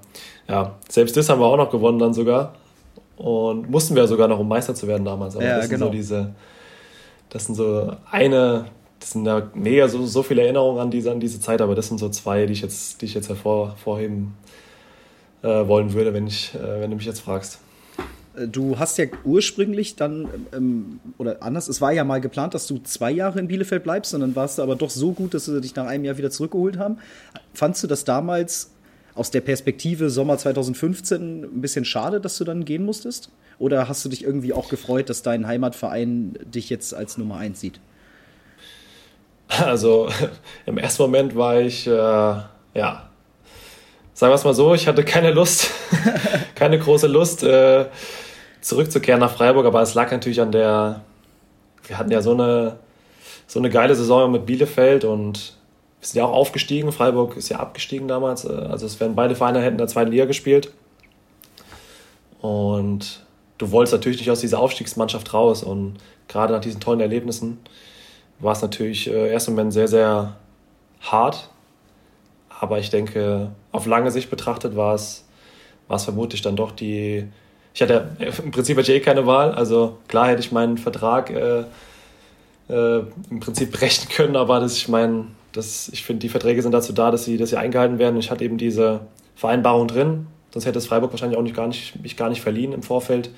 [0.47, 2.53] ja, selbst das haben wir auch noch gewonnen dann sogar
[3.17, 5.35] und mussten wir sogar noch, um Meister zu werden damals.
[5.35, 5.85] Aber ja, das genau.
[5.85, 6.35] sind so diese,
[7.29, 8.65] das sind so eine,
[8.99, 11.87] das sind ja mega so, so viele Erinnerungen an diese, an diese Zeit, aber das
[11.87, 14.35] sind so zwei, die ich jetzt, die ich jetzt hervorheben
[15.43, 17.59] äh, wollen würde, wenn, ich, äh, wenn du mich jetzt fragst.
[18.47, 22.79] Du hast ja ursprünglich dann, ähm, oder anders, es war ja mal geplant, dass du
[22.79, 25.61] zwei Jahre in Bielefeld bleibst, und dann warst du aber doch so gut, dass sie
[25.61, 26.97] dich nach einem Jahr wieder zurückgeholt haben.
[27.53, 28.71] Fandst du das damals
[29.15, 33.29] aus der Perspektive Sommer 2015 ein bisschen schade, dass du dann gehen musstest?
[33.57, 37.59] Oder hast du dich irgendwie auch gefreut, dass dein Heimatverein dich jetzt als Nummer 1
[37.59, 37.79] sieht?
[39.49, 40.09] Also
[40.65, 43.09] im ersten Moment war ich, äh, ja,
[44.13, 45.71] sagen wir es mal so, ich hatte keine Lust,
[46.55, 47.85] keine große Lust, äh,
[48.61, 51.01] zurückzukehren nach Freiburg, aber es lag natürlich an der,
[51.87, 52.77] wir hatten ja so eine,
[53.47, 55.57] so eine geile Saison mit Bielefeld und
[55.99, 56.91] wir sind ja auch aufgestiegen.
[56.91, 58.45] Freiburg ist ja abgestiegen damals.
[58.45, 60.71] Äh, also es wären beide Vereine hätten in der zweiten Liga gespielt.
[62.41, 63.25] Und
[63.57, 65.63] du wolltest natürlich nicht aus dieser Aufstiegsmannschaft raus.
[65.63, 67.59] Und gerade nach diesen tollen Erlebnissen
[68.39, 70.37] war es natürlich äh, erst im Moment sehr, sehr
[71.01, 71.49] hart.
[72.61, 75.25] Aber ich denke, auf lange Sicht betrachtet war es,
[75.87, 77.27] war es vermutlich dann doch die.
[77.73, 78.09] Ich hatte
[78.43, 79.51] im Prinzip hatte ich eh keine Wahl.
[79.51, 81.63] Also klar hätte ich meinen Vertrag äh,
[82.69, 86.71] äh, im Prinzip brechen können, aber das, ich meine, das, ich finde, die Verträge sind
[86.71, 88.17] dazu da, dass sie, dass sie eingehalten werden.
[88.19, 89.01] Ich hatte eben diese
[89.35, 92.73] Vereinbarung drin, sonst hätte es Freiburg wahrscheinlich auch nicht gar nicht, mich gar nicht verliehen
[92.73, 93.31] im Vorfeld.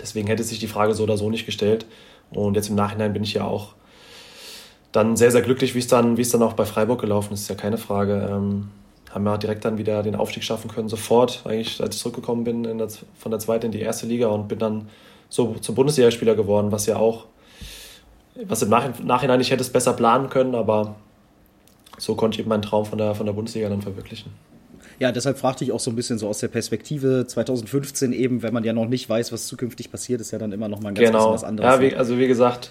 [0.00, 1.86] Deswegen hätte sich die Frage so oder so nicht gestellt.
[2.30, 3.74] Und jetzt im Nachhinein bin ich ja auch
[4.92, 7.42] dann sehr, sehr glücklich, wie es dann, wie es dann auch bei Freiburg gelaufen ist,
[7.42, 8.28] ist ja keine Frage.
[8.30, 8.68] Ähm,
[9.10, 12.62] haben wir direkt dann wieder den Aufstieg schaffen können, sofort, eigentlich, als ich zurückgekommen bin
[12.62, 14.88] der, von der zweiten in die erste Liga und bin dann
[15.28, 17.26] so zum Bundesligaspieler geworden, was ja auch,
[18.44, 20.96] was im Nachhinein ich hätte es besser planen können, aber
[21.98, 24.32] so konnte ich eben meinen Traum von der, von der Bundesliga dann verwirklichen.
[24.98, 28.52] Ja, deshalb fragte ich auch so ein bisschen so aus der Perspektive 2015 eben, wenn
[28.52, 30.94] man ja noch nicht weiß, was zukünftig passiert, ist ja dann immer noch mal ein
[30.94, 31.32] ganz genau.
[31.32, 31.70] was anderes.
[31.70, 32.70] Ja, wie, also wie gesagt,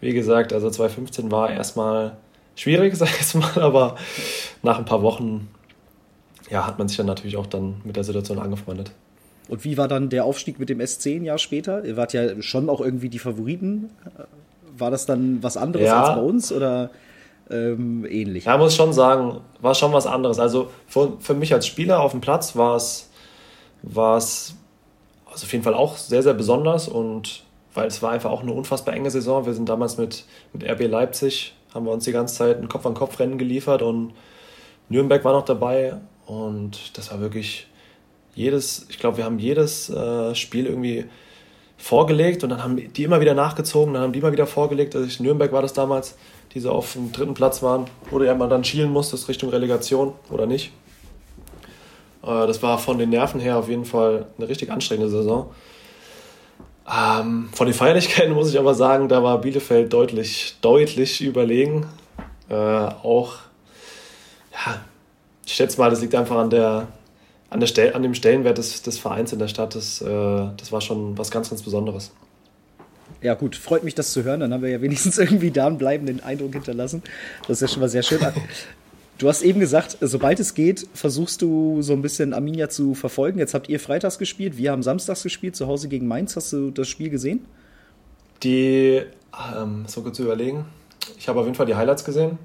[0.00, 2.16] wie gesagt, also 2015 war erstmal
[2.54, 3.96] schwierig, sag ich jetzt mal, aber
[4.62, 5.48] nach ein paar Wochen
[6.50, 8.92] ja, hat man sich dann natürlich auch dann mit der Situation angefreundet.
[9.48, 11.84] Und wie war dann der Aufstieg mit dem S10 ein Jahr später?
[11.84, 13.90] Ihr wart ja schon auch irgendwie die Favoriten.
[14.76, 16.02] War das dann was anderes ja.
[16.02, 16.90] als bei uns oder
[17.50, 18.44] ähm, ähnlich?
[18.44, 20.38] Ja, muss schon sagen, war schon was anderes.
[20.38, 23.08] Also für, für mich als Spieler auf dem Platz war es,
[23.82, 24.54] war es
[25.30, 28.52] also auf jeden Fall auch sehr, sehr besonders und weil es war einfach auch eine
[28.52, 29.46] unfassbar enge Saison.
[29.46, 33.38] Wir sind damals mit, mit RB Leipzig, haben wir uns die ganze Zeit ein Kopf-an-Kopf-Rennen
[33.38, 34.14] geliefert und
[34.88, 35.94] Nürnberg war noch dabei
[36.26, 37.66] und das war wirklich
[38.34, 41.06] jedes, ich glaube, wir haben jedes äh, Spiel irgendwie
[41.78, 44.94] vorgelegt und dann haben die immer wieder nachgezogen, dann haben die immer wieder vorgelegt.
[44.94, 46.16] Also in Nürnberg war das damals,
[46.52, 50.12] die so auf dem dritten Platz waren, wo du mal dann schielen musstest Richtung Relegation
[50.30, 50.72] oder nicht.
[52.22, 55.50] Äh, das war von den Nerven her auf jeden Fall eine richtig anstrengende Saison.
[56.88, 61.86] Ähm, von den Feierlichkeiten muss ich aber sagen, da war Bielefeld deutlich, deutlich überlegen.
[62.48, 63.34] Äh, auch,
[64.52, 64.80] ja,
[65.46, 66.88] ich schätze mal, das liegt einfach an der,
[67.48, 69.74] an, der Stel an dem Stellenwert des, des Vereins in der Stadt.
[69.74, 70.06] Das, äh,
[70.56, 72.10] das war schon was ganz, ganz Besonderes.
[73.22, 74.40] Ja, gut, freut mich, das zu hören.
[74.40, 77.02] Dann haben wir ja wenigstens irgendwie da einen bleibenden Eindruck hinterlassen.
[77.46, 78.18] Das ist ja schon mal sehr schön.
[79.18, 83.38] Du hast eben gesagt, sobald es geht, versuchst du so ein bisschen Arminia zu verfolgen.
[83.38, 86.36] Jetzt habt ihr freitags gespielt, wir haben samstags gespielt, zu Hause gegen Mainz.
[86.36, 87.46] Hast du das Spiel gesehen?
[88.42, 89.00] Die,
[89.56, 90.66] ähm, so kurz zu überlegen.
[91.18, 92.36] Ich habe auf jeden Fall die Highlights gesehen,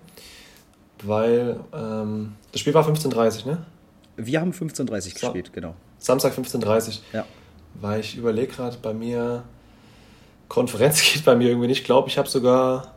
[1.04, 3.66] weil ähm, das Spiel war 15.30 ne?
[4.18, 5.76] Wir haben 15.30 gespielt, Sa genau.
[5.98, 7.26] Samstag 15.30 Ja.
[7.76, 9.44] Weil ich überlege gerade, bei mir,
[10.48, 11.80] Konferenz geht bei mir irgendwie nicht.
[11.80, 12.94] Ich glaube, ich habe sogar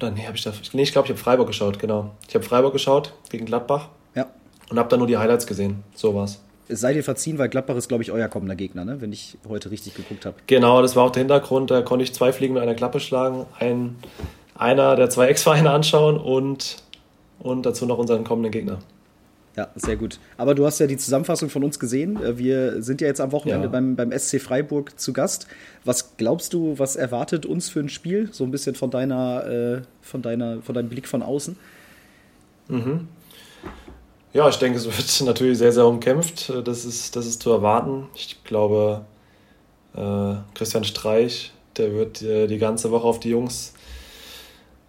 [0.00, 0.52] oder nee, habe ich da.
[0.72, 2.12] Nee, ich glaube, ich habe Freiburg geschaut, genau.
[2.26, 3.88] Ich habe Freiburg geschaut gegen Gladbach.
[4.14, 4.26] Ja.
[4.70, 5.84] Und habe dann nur die Highlights gesehen.
[5.94, 6.40] So war's.
[6.68, 9.00] Seid ihr verziehen, weil Gladbach ist, glaube ich, euer kommender Gegner, ne?
[9.00, 10.36] wenn ich heute richtig geguckt habe.
[10.46, 11.70] Genau, das war auch der Hintergrund.
[11.70, 13.44] Da konnte ich zwei Fliegen mit einer Klappe schlagen.
[13.58, 13.96] Ein,
[14.54, 16.76] einer der zwei Ex-Vereine anschauen und,
[17.40, 18.78] und dazu noch unseren kommenden Gegner.
[19.56, 20.20] Ja, sehr gut.
[20.36, 22.22] Aber du hast ja die Zusammenfassung von uns gesehen.
[22.22, 23.70] Äh, wir sind ja jetzt am Wochenende ja.
[23.70, 25.48] beim, beim SC Freiburg zu Gast.
[25.84, 28.28] Was glaubst du, was erwartet uns für ein Spiel?
[28.32, 31.56] So ein bisschen von deiner, äh, von deiner, von deinem Blick von außen.
[32.68, 33.08] Mhm.
[34.32, 36.52] Ja, ich denke, es wird natürlich sehr, sehr umkämpft.
[36.64, 38.06] Das ist, das ist zu erwarten.
[38.14, 39.04] Ich glaube,
[39.96, 43.74] äh, Christian Streich, der wird äh, die ganze Woche auf die Jungs,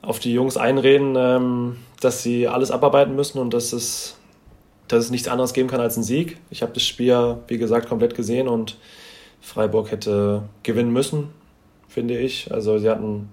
[0.03, 4.17] auf die Jungs einreden, ähm, dass sie alles abarbeiten müssen und dass es
[4.91, 6.37] dass es nichts anderes geben kann als einen Sieg.
[6.49, 8.77] Ich habe das Spiel, wie gesagt, komplett gesehen und
[9.39, 11.29] Freiburg hätte gewinnen müssen,
[11.87, 12.51] finde ich.
[12.51, 13.29] Also sie hatten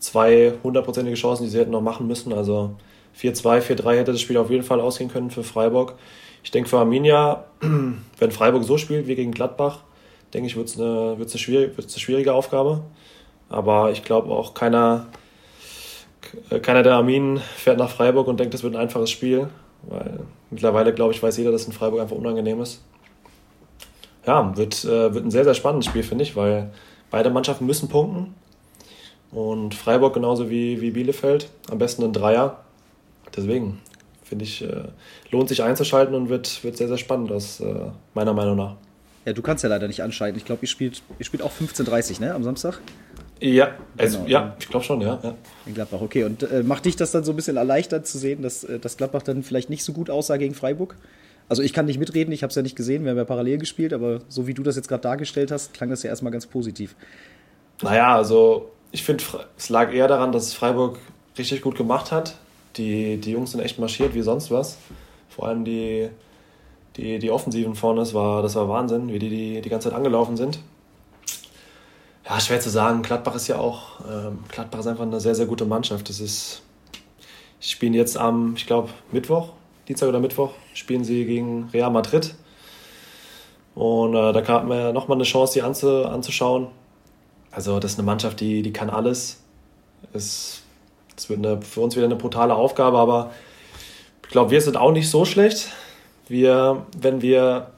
[0.00, 2.32] zwei hundertprozentige Chancen, die sie hätten noch machen müssen.
[2.32, 2.74] Also
[3.16, 5.94] 4-2, 4-3 hätte das Spiel auf jeden Fall ausgehen können für Freiburg.
[6.42, 9.80] Ich denke für Arminia, wenn Freiburg so spielt wie gegen Gladbach,
[10.34, 12.82] denke ich, wird es eine, eine, schwierig, wird's eine schwierige Aufgabe.
[13.48, 15.06] Aber ich glaube auch keiner,
[16.62, 19.48] keiner der Arminen fährt nach Freiburg und denkt, das wird ein einfaches Spiel.
[19.82, 22.82] Weil mittlerweile, glaube ich, weiß jeder, dass in Freiburg einfach unangenehm ist.
[24.26, 26.70] Ja, wird, äh, wird ein sehr, sehr spannendes Spiel, finde ich, weil
[27.10, 28.34] beide Mannschaften müssen punkten.
[29.32, 31.48] Und Freiburg genauso wie, wie Bielefeld.
[31.70, 32.58] Am besten ein Dreier.
[33.34, 33.80] Deswegen
[34.24, 34.88] finde ich, äh,
[35.30, 38.76] lohnt sich einzuschalten und wird, wird sehr, sehr spannend aus äh, meiner Meinung nach.
[39.24, 40.38] Ja, du kannst ja leider nicht anschalten.
[40.38, 42.80] Ich glaube, ihr spielt, ihr spielt auch 15.30 ne, am Samstag?
[43.40, 45.34] Ja, es, genau, ja ich glaube schon, ja, ja.
[45.66, 46.24] In Gladbach, okay.
[46.24, 48.96] Und äh, macht dich das dann so ein bisschen erleichtert zu sehen, dass, äh, dass
[48.96, 50.96] Gladbach dann vielleicht nicht so gut aussah gegen Freiburg?
[51.48, 53.58] Also ich kann nicht mitreden, ich habe es ja nicht gesehen, wir haben ja parallel
[53.58, 56.46] gespielt, aber so wie du das jetzt gerade dargestellt hast, klang das ja erstmal ganz
[56.46, 56.94] positiv.
[57.82, 59.24] Naja, also ich finde,
[59.56, 60.98] es lag eher daran, dass Freiburg
[61.36, 62.36] richtig gut gemacht hat.
[62.76, 64.76] Die, die Jungs sind echt marschiert wie sonst was.
[65.28, 66.10] Vor allem die,
[66.96, 69.96] die, die Offensiven vorne, das war, das war Wahnsinn, wie die, die die ganze Zeit
[69.96, 70.60] angelaufen sind.
[72.30, 73.02] Ja, schwer zu sagen.
[73.02, 76.08] Gladbach ist ja auch, ähm, Gladbach ist einfach eine sehr, sehr gute Mannschaft.
[76.08, 76.62] Das ist,
[77.58, 79.48] spielen jetzt am, ich glaube, Mittwoch,
[79.88, 82.36] Dienstag oder Mittwoch, spielen sie gegen Real Madrid.
[83.74, 86.68] Und äh, da kam mir nochmal eine Chance, die anzu, anzuschauen.
[87.50, 89.42] Also, das ist eine Mannschaft, die, die kann alles.
[90.12, 90.62] Es,
[91.16, 93.32] es wird eine, für uns wieder eine brutale Aufgabe, aber
[94.22, 95.70] ich glaube, wir sind auch nicht so schlecht.
[96.28, 97.72] Wir, wenn wir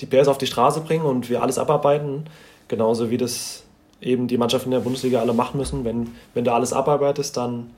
[0.00, 2.24] die PS auf die Straße bringen und wir alles abarbeiten,
[2.66, 3.62] genauso wie das
[4.02, 5.84] eben die Mannschaften in der Bundesliga alle machen müssen.
[5.84, 7.70] Wenn, wenn du alles abarbeitest, dann,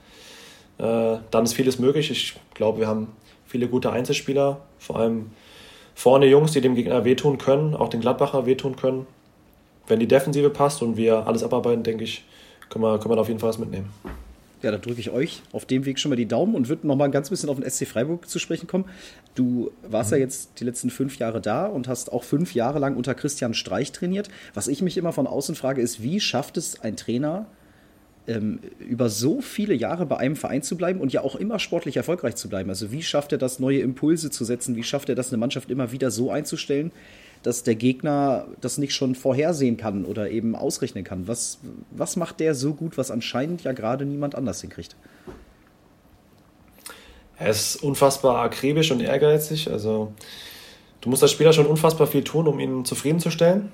[0.79, 2.11] äh, dann ist vieles möglich.
[2.11, 3.09] Ich glaube, wir haben
[3.47, 5.31] viele gute Einzelspieler, vor allem
[5.95, 9.07] vorne Jungs, die dem Gegner wehtun können, auch den Gladbacher wehtun können.
[9.87, 12.25] Wenn die Defensive passt und wir alles abarbeiten, denke ich,
[12.71, 13.93] können wir, können wir da auf jeden Fall was mitnehmen.
[14.65, 16.97] Ja, da drücke ich euch auf dem Weg schon mal die Daumen und würde noch
[16.97, 18.87] mal ein ganz bisschen auf den SC Freiburg zu sprechen kommen.
[19.35, 20.17] Du warst mhm.
[20.17, 23.53] ja jetzt die letzten fünf Jahre da und hast auch fünf Jahre lang unter Christian
[23.53, 24.31] Streich trainiert.
[24.55, 27.45] Was ich mich immer von außen frage, ist, wie schafft es ein Trainer,
[28.27, 31.99] ähm, über so viele Jahre bei einem Verein zu bleiben und ja auch immer sportlich
[31.99, 32.71] erfolgreich zu bleiben?
[32.71, 34.77] Also wie schafft er das, neue Impulse zu setzen?
[34.77, 36.91] Wie schafft er das, eine Mannschaft immer wieder so einzustellen,
[37.45, 41.29] dass der Gegner das nicht schon vorhersehen kann oder eben ausrechnen kann.
[41.29, 41.59] Was,
[41.91, 44.97] was macht der so gut, was anscheinend ja gerade niemand anders hinkriegt?
[47.39, 49.71] Er ist unfassbar akribisch und ehrgeizig.
[49.71, 50.15] Also
[51.03, 53.71] du musst als Spieler schon unfassbar viel tun, um ihn zufriedenzustellen.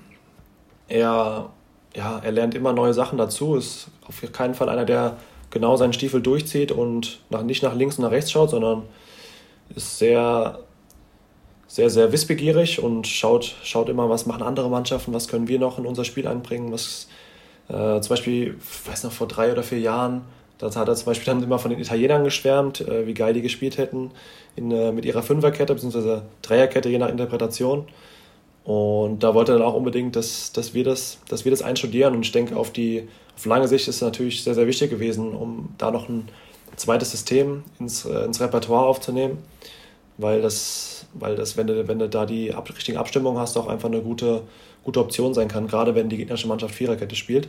[0.89, 1.51] Er,
[1.95, 3.55] ja, er lernt immer neue Sachen dazu.
[3.55, 5.17] Ist auf keinen Fall einer, der
[5.51, 8.83] genau seinen Stiefel durchzieht und nach, nicht nach links und nach rechts schaut, sondern
[9.77, 10.59] ist sehr
[11.71, 15.79] sehr, sehr wissbegierig und schaut, schaut immer, was machen andere Mannschaften, was können wir noch
[15.79, 16.73] in unser Spiel einbringen.
[16.73, 17.07] Was,
[17.69, 20.23] äh, zum Beispiel, ich weiß noch, vor drei oder vier Jahren,
[20.59, 23.41] da hat er zum Beispiel dann immer von den Italienern geschwärmt, äh, wie geil die
[23.41, 24.11] gespielt hätten
[24.57, 26.23] in, äh, mit ihrer Fünferkette bzw.
[26.43, 27.87] Dreierkette, je nach Interpretation.
[28.65, 32.17] Und da wollte er dann auch unbedingt, dass, dass, wir, das, dass wir das einstudieren.
[32.17, 35.35] Und ich denke, auf, die, auf lange Sicht ist es natürlich sehr, sehr wichtig gewesen,
[35.35, 36.29] um da noch ein
[36.75, 39.39] zweites System ins, äh, ins Repertoire aufzunehmen,
[40.19, 43.69] weil das weil das, wenn du, wenn du da die ab, richtige Abstimmung hast, auch
[43.69, 44.43] einfach eine gute,
[44.85, 47.49] gute Option sein kann, gerade wenn die gegnerische Mannschaft Viererkette spielt.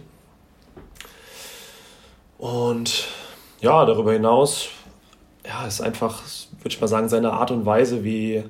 [2.38, 3.08] Und
[3.62, 4.70] ja, darüber hinaus,
[5.46, 6.24] ja, ist einfach,
[6.60, 8.44] würde ich mal sagen, seine Art und Weise, wie,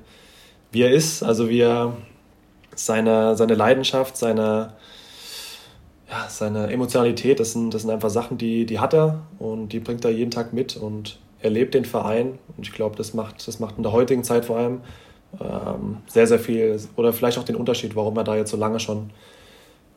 [0.72, 1.94] wie er ist, also wie er
[2.76, 4.74] seine, seine Leidenschaft, seine,
[6.10, 9.80] ja, seine Emotionalität, das sind, das sind einfach Sachen, die, die hat er und die
[9.80, 13.48] bringt er jeden Tag mit und er lebt den Verein und ich glaube, das macht,
[13.48, 14.82] das macht in der heutigen Zeit vor allem
[15.40, 18.80] ähm, sehr, sehr viel oder vielleicht auch den Unterschied, warum er da jetzt so lange
[18.80, 19.12] schon,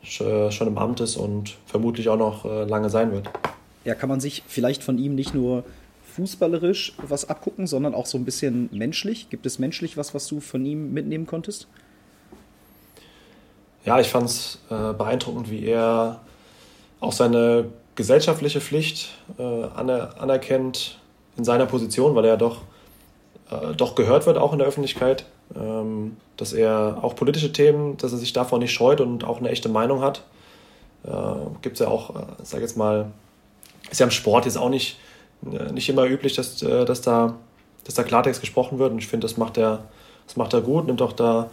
[0.02, 3.30] schon im Amt ist und vermutlich auch noch äh, lange sein wird.
[3.84, 5.64] Ja, kann man sich vielleicht von ihm nicht nur
[6.14, 9.30] fußballerisch was abgucken, sondern auch so ein bisschen menschlich?
[9.30, 11.66] Gibt es menschlich was, was du von ihm mitnehmen konntest?
[13.84, 16.20] Ja, ich fand es äh, beeindruckend, wie er
[17.00, 17.66] auch seine
[17.96, 20.98] gesellschaftliche Pflicht äh, anerkennt,
[21.36, 22.62] in seiner Position, weil er doch,
[23.50, 25.26] äh, doch gehört wird, auch in der Öffentlichkeit.
[25.54, 29.50] Ähm, dass er auch politische Themen, dass er sich davor nicht scheut und auch eine
[29.50, 30.24] echte Meinung hat.
[31.04, 31.10] Äh,
[31.62, 33.12] Gibt es ja auch, äh, sag jetzt mal,
[33.90, 34.98] ist ja im Sport jetzt auch nicht,
[35.44, 37.34] äh, nicht immer üblich, dass, äh, dass, da,
[37.84, 38.92] dass da Klartext gesprochen wird.
[38.92, 39.84] Und ich finde, das macht er,
[40.26, 41.50] das macht er gut, nimmt auch da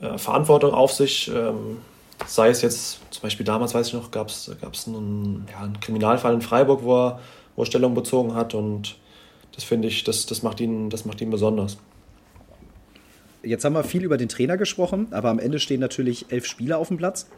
[0.00, 1.28] äh, Verantwortung auf sich.
[1.28, 1.78] Ähm,
[2.26, 4.48] sei es jetzt, zum Beispiel damals, weiß ich noch, gab es
[4.86, 7.20] einen, ja, einen Kriminalfall in Freiburg, wo er
[7.56, 8.54] wo er Stellung bezogen hat.
[8.54, 8.96] Und
[9.54, 11.76] das finde ich, das, das, macht ihn, das macht ihn besonders.
[13.42, 16.78] Jetzt haben wir viel über den Trainer gesprochen, aber am Ende stehen natürlich elf Spieler
[16.78, 17.28] auf dem Platz.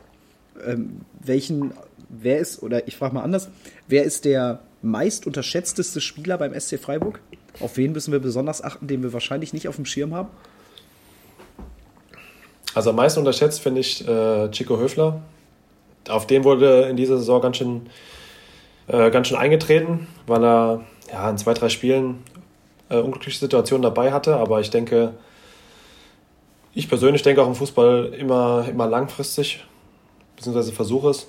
[0.67, 1.73] Ähm, welchen,
[2.09, 3.49] wer ist, oder ich frage mal anders,
[3.89, 7.21] wer ist der meist unterschätzteste Spieler beim SC Freiburg?
[7.61, 10.29] Auf wen müssen wir besonders achten, den wir wahrscheinlich nicht auf dem Schirm haben?
[12.75, 15.23] Also am meisten unterschätzt finde ich äh, Chico Höfler.
[16.09, 17.83] Auf den wurde in dieser Saison ganz schön
[18.89, 22.23] äh, ganz schön eingetreten, weil er ja, in zwei, drei Spielen
[22.89, 24.37] äh, unglückliche Situationen dabei hatte.
[24.37, 25.15] Aber ich denke,
[26.75, 29.65] ich persönlich denke auch im Fußball immer, immer langfristig,
[30.37, 31.29] beziehungsweise versuche es.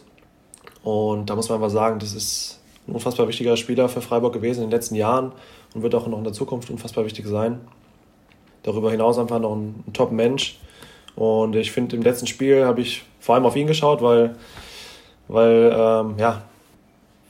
[0.84, 4.64] Und da muss man einfach sagen, das ist ein unfassbar wichtiger Spieler für Freiburg gewesen
[4.64, 5.32] in den letzten Jahren
[5.74, 7.62] und wird auch noch in der Zukunft unfassbar wichtig sein.
[8.64, 10.60] Darüber hinaus einfach noch ein, ein Top-Mensch.
[11.16, 14.36] Und ich finde, im letzten Spiel habe ich vor allem auf ihn geschaut, weil,
[15.28, 16.44] weil, ähm, ja,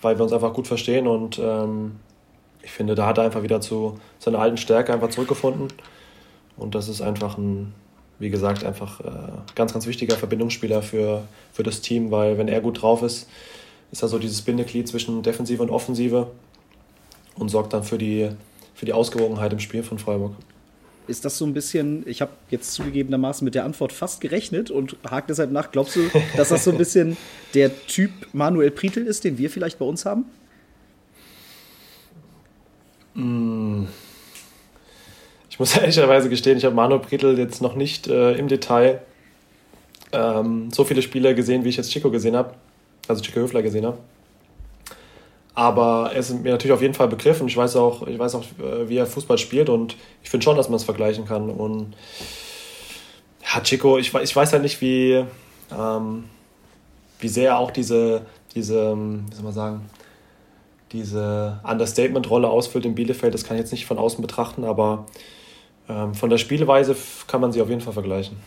[0.01, 1.97] weil wir uns einfach gut verstehen und ähm,
[2.65, 5.67] ich finde, da hat er einfach wieder zu seiner alten Stärke einfach zurückgefunden.
[6.57, 7.73] Und das ist einfach ein,
[8.17, 9.11] wie gesagt, einfach äh,
[9.53, 13.29] ganz, ganz wichtiger Verbindungsspieler für, für das Team, weil wenn er gut drauf ist,
[13.91, 16.31] ist er so dieses Bindeglied zwischen Defensive und Offensive
[17.35, 18.29] und sorgt dann für die,
[18.73, 20.33] für die Ausgewogenheit im Spiel von Freiburg.
[21.07, 24.97] Ist das so ein bisschen, ich habe jetzt zugegebenermaßen mit der Antwort fast gerechnet und
[25.09, 27.17] hake deshalb nach, glaubst du, dass das so ein bisschen
[27.53, 30.25] der Typ Manuel Prietl ist, den wir vielleicht bei uns haben?
[33.13, 33.85] Mm.
[35.49, 39.01] Ich muss ehrlicherweise gestehen, ich habe Manuel Prietl jetzt noch nicht äh, im Detail
[40.11, 42.53] ähm, so viele Spiele gesehen, wie ich jetzt Chico gesehen habe,
[43.07, 43.97] also Chico Höfler gesehen habe.
[45.55, 47.47] Aber er ist mir natürlich auf jeden Fall begriffen.
[47.47, 50.57] Ich weiß auch, ich weiß auch äh, wie er Fußball spielt und ich finde schon,
[50.57, 51.49] dass man es vergleichen kann.
[51.49, 51.95] Und
[53.41, 55.23] ja, Chico, ich, ich weiß halt nicht, wie,
[55.71, 56.25] ähm,
[57.19, 59.89] wie sehr auch diese, diese, ähm, wie soll man sagen,
[60.91, 63.33] diese Understatement-Rolle ausfüllt in Bielefeld.
[63.33, 65.05] Das kann ich jetzt nicht von außen betrachten, aber
[65.87, 66.95] ähm, von der Spielweise
[67.27, 68.37] kann man sie auf jeden Fall vergleichen.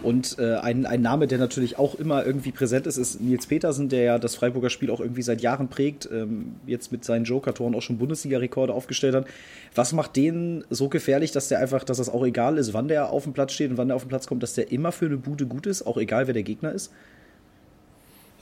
[0.00, 3.88] Und äh, ein, ein Name, der natürlich auch immer irgendwie präsent ist, ist Nils Petersen,
[3.88, 7.74] der ja das Freiburger Spiel auch irgendwie seit Jahren prägt, ähm, jetzt mit seinen Joker-Toren
[7.74, 9.26] auch schon Bundesliga-Rekorde aufgestellt hat.
[9.74, 13.10] Was macht den so gefährlich, dass der einfach, dass es auch egal ist, wann der
[13.10, 15.06] auf dem Platz steht und wann der auf den Platz kommt, dass der immer für
[15.06, 16.92] eine Bude gut ist, auch egal wer der Gegner ist?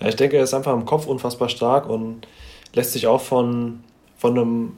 [0.00, 2.28] Ja, ich denke, er ist einfach im Kopf unfassbar stark und
[2.74, 3.80] lässt sich auch von,
[4.18, 4.72] von einem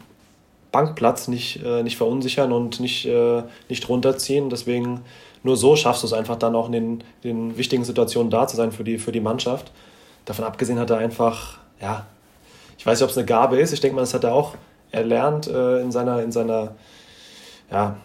[0.70, 4.50] Bankplatz nicht, äh, nicht verunsichern und nicht, äh, nicht runterziehen.
[4.50, 5.00] Deswegen
[5.48, 8.56] nur so schaffst du es einfach dann auch in den, den wichtigen Situationen da zu
[8.56, 9.72] sein für die, für die Mannschaft.
[10.24, 12.06] Davon abgesehen hat er einfach, ja,
[12.76, 13.72] ich weiß nicht, ob es eine Gabe ist.
[13.72, 14.54] Ich denke mal, das hat er auch
[14.90, 16.74] erlernt äh, in seiner, in seiner,
[17.70, 17.96] ja,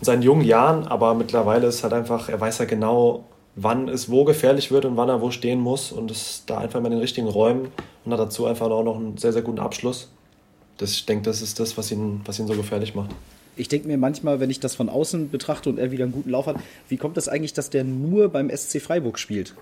[0.00, 4.10] in seinen jungen Jahren, aber mittlerweile ist halt einfach, er weiß ja genau, wann es
[4.10, 6.92] wo gefährlich wird und wann er wo stehen muss und ist da einfach mal in
[6.92, 7.68] den richtigen Räumen
[8.04, 10.10] und hat dazu einfach auch noch einen sehr, sehr guten Abschluss.
[10.76, 13.10] Das, ich denke, das ist das, was ihn, was ihn so gefährlich macht
[13.58, 16.30] ich denke mir manchmal, wenn ich das von außen betrachte und er wieder einen guten
[16.30, 16.56] Lauf hat,
[16.88, 19.54] wie kommt das eigentlich, dass der nur beim SC Freiburg spielt?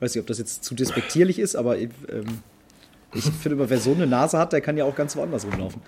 [0.00, 1.90] Weiß nicht, ob das jetzt zu despektierlich ist, aber ähm,
[3.14, 5.82] ich finde immer, wer so eine Nase hat, der kann ja auch ganz woanders rumlaufen.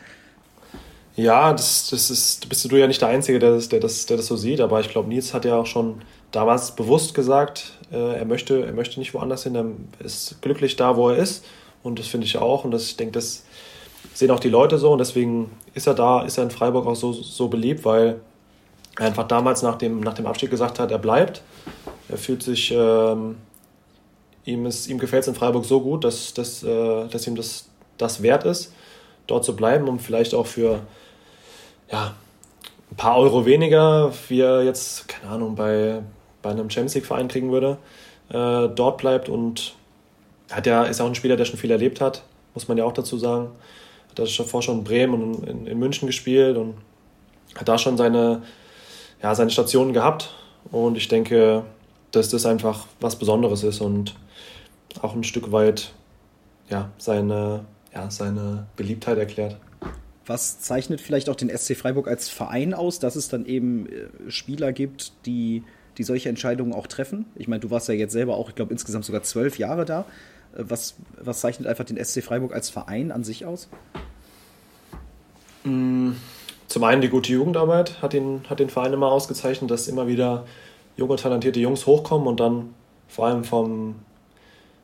[1.16, 4.16] Ja, das, das ist, bist du ja nicht der Einzige, der das, der das, der
[4.16, 8.16] das so sieht, aber ich glaube, Nils hat ja auch schon damals bewusst gesagt, äh,
[8.16, 11.44] er, möchte, er möchte nicht woanders hin, er ist glücklich da, wo er ist
[11.84, 13.44] und das finde ich auch und das, ich denke, das
[14.14, 16.94] sehen auch die Leute so und deswegen ist er da, ist er in Freiburg auch
[16.94, 18.20] so, so beliebt, weil
[18.98, 21.42] er einfach damals nach dem, nach dem Abstieg gesagt hat, er bleibt.
[22.08, 23.36] Er fühlt sich, ähm,
[24.44, 28.22] ihm, ihm gefällt es in Freiburg so gut, dass, dass, äh, dass ihm das, das
[28.22, 28.72] wert ist,
[29.26, 30.80] dort zu bleiben, um vielleicht auch für
[31.90, 32.14] ja,
[32.92, 36.02] ein paar Euro weniger, wie er jetzt, keine Ahnung, bei,
[36.40, 37.78] bei einem Champions League-Verein kriegen würde,
[38.28, 39.74] äh, dort bleibt und
[40.52, 42.22] hat ja, ist auch ein Spieler, der schon viel erlebt hat,
[42.54, 43.50] muss man ja auch dazu sagen
[44.18, 46.74] hat er davor schon in Bremen und in, in, München gespielt und
[47.54, 48.42] hat da schon seine,
[49.22, 50.34] ja, seine Stationen gehabt.
[50.70, 51.64] Und ich denke,
[52.10, 54.14] dass das einfach was Besonderes ist und
[55.02, 55.92] auch ein Stück weit
[56.70, 59.58] ja, seine, ja, seine Beliebtheit erklärt.
[60.26, 64.30] Was zeichnet vielleicht auch den SC Freiburg als Verein aus, dass es dann eben äh,
[64.30, 65.64] Spieler gibt, die,
[65.98, 67.26] die solche Entscheidungen auch treffen?
[67.34, 70.06] Ich meine, du warst ja jetzt selber auch, ich glaube, insgesamt sogar zwölf Jahre da.
[70.56, 73.68] Was, was zeichnet einfach den SC Freiburg als Verein an sich aus?
[75.64, 76.12] Mm,
[76.68, 80.44] zum einen die gute Jugendarbeit hat den, hat den Verein immer ausgezeichnet, dass immer wieder
[80.96, 82.74] junge, talentierte Jungs hochkommen und dann
[83.08, 83.96] vor allem vom,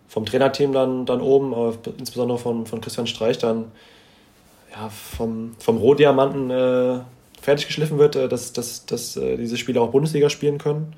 [0.09, 3.73] vom Trainerteam dann, dann oben, aber insbesondere von, von Christian Streich dann
[4.73, 7.01] ja, vom, vom Rohdiamanten äh,
[7.41, 10.95] fertig geschliffen wird, äh, dass, dass, dass äh, diese Spieler auch Bundesliga spielen können,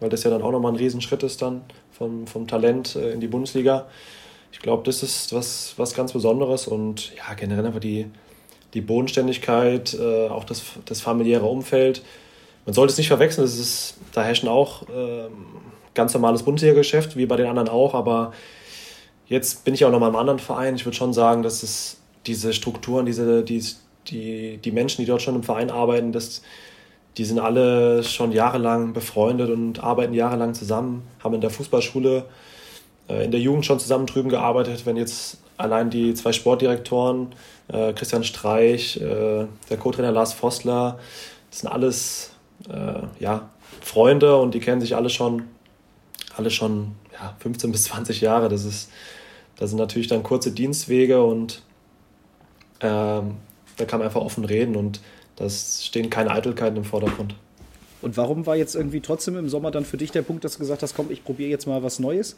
[0.00, 3.20] weil das ja dann auch nochmal ein Riesenschritt ist dann vom, vom Talent äh, in
[3.20, 3.86] die Bundesliga.
[4.52, 8.06] Ich glaube, das ist was, was ganz Besonderes und ja, generell einfach die,
[8.74, 12.02] die Bodenständigkeit, äh, auch das, das familiäre Umfeld.
[12.64, 15.28] Man sollte es nicht verwechseln, es ist, da herrschen auch äh,
[15.94, 18.32] ganz normales Bundesliga-Geschäft, wie bei den anderen auch, aber
[19.26, 20.74] jetzt bin ich auch noch mal im anderen Verein.
[20.74, 23.64] Ich würde schon sagen, dass es diese Strukturen, diese, die,
[24.08, 26.42] die, die Menschen, die dort schon im Verein arbeiten, das,
[27.18, 32.26] die sind alle schon jahrelang befreundet und arbeiten jahrelang zusammen, haben in der Fußballschule,
[33.08, 34.84] äh, in der Jugend schon zusammen drüben gearbeitet.
[34.84, 37.34] Wenn jetzt allein die zwei Sportdirektoren,
[37.68, 40.98] äh, Christian Streich, äh, der Co-Trainer Lars Vossler,
[41.50, 42.30] das sind alles
[43.20, 43.50] ja,
[43.82, 45.42] Freunde und die kennen sich alle schon,
[46.36, 48.48] alle schon ja, 15 bis 20 Jahre.
[48.48, 48.90] Das ist,
[49.56, 51.62] da sind natürlich dann kurze Dienstwege und
[52.80, 53.36] ähm,
[53.76, 55.00] da kann man einfach offen reden und
[55.36, 57.34] da stehen keine Eitelkeiten im Vordergrund.
[58.02, 60.58] Und warum war jetzt irgendwie trotzdem im Sommer dann für dich der Punkt, dass du
[60.58, 62.36] gesagt hast, komm, ich probiere jetzt mal was Neues?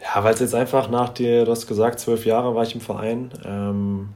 [0.00, 2.80] Ja, weil es jetzt einfach nach dir, du hast gesagt, zwölf Jahre war ich im
[2.80, 3.30] Verein.
[3.44, 4.08] Ähm,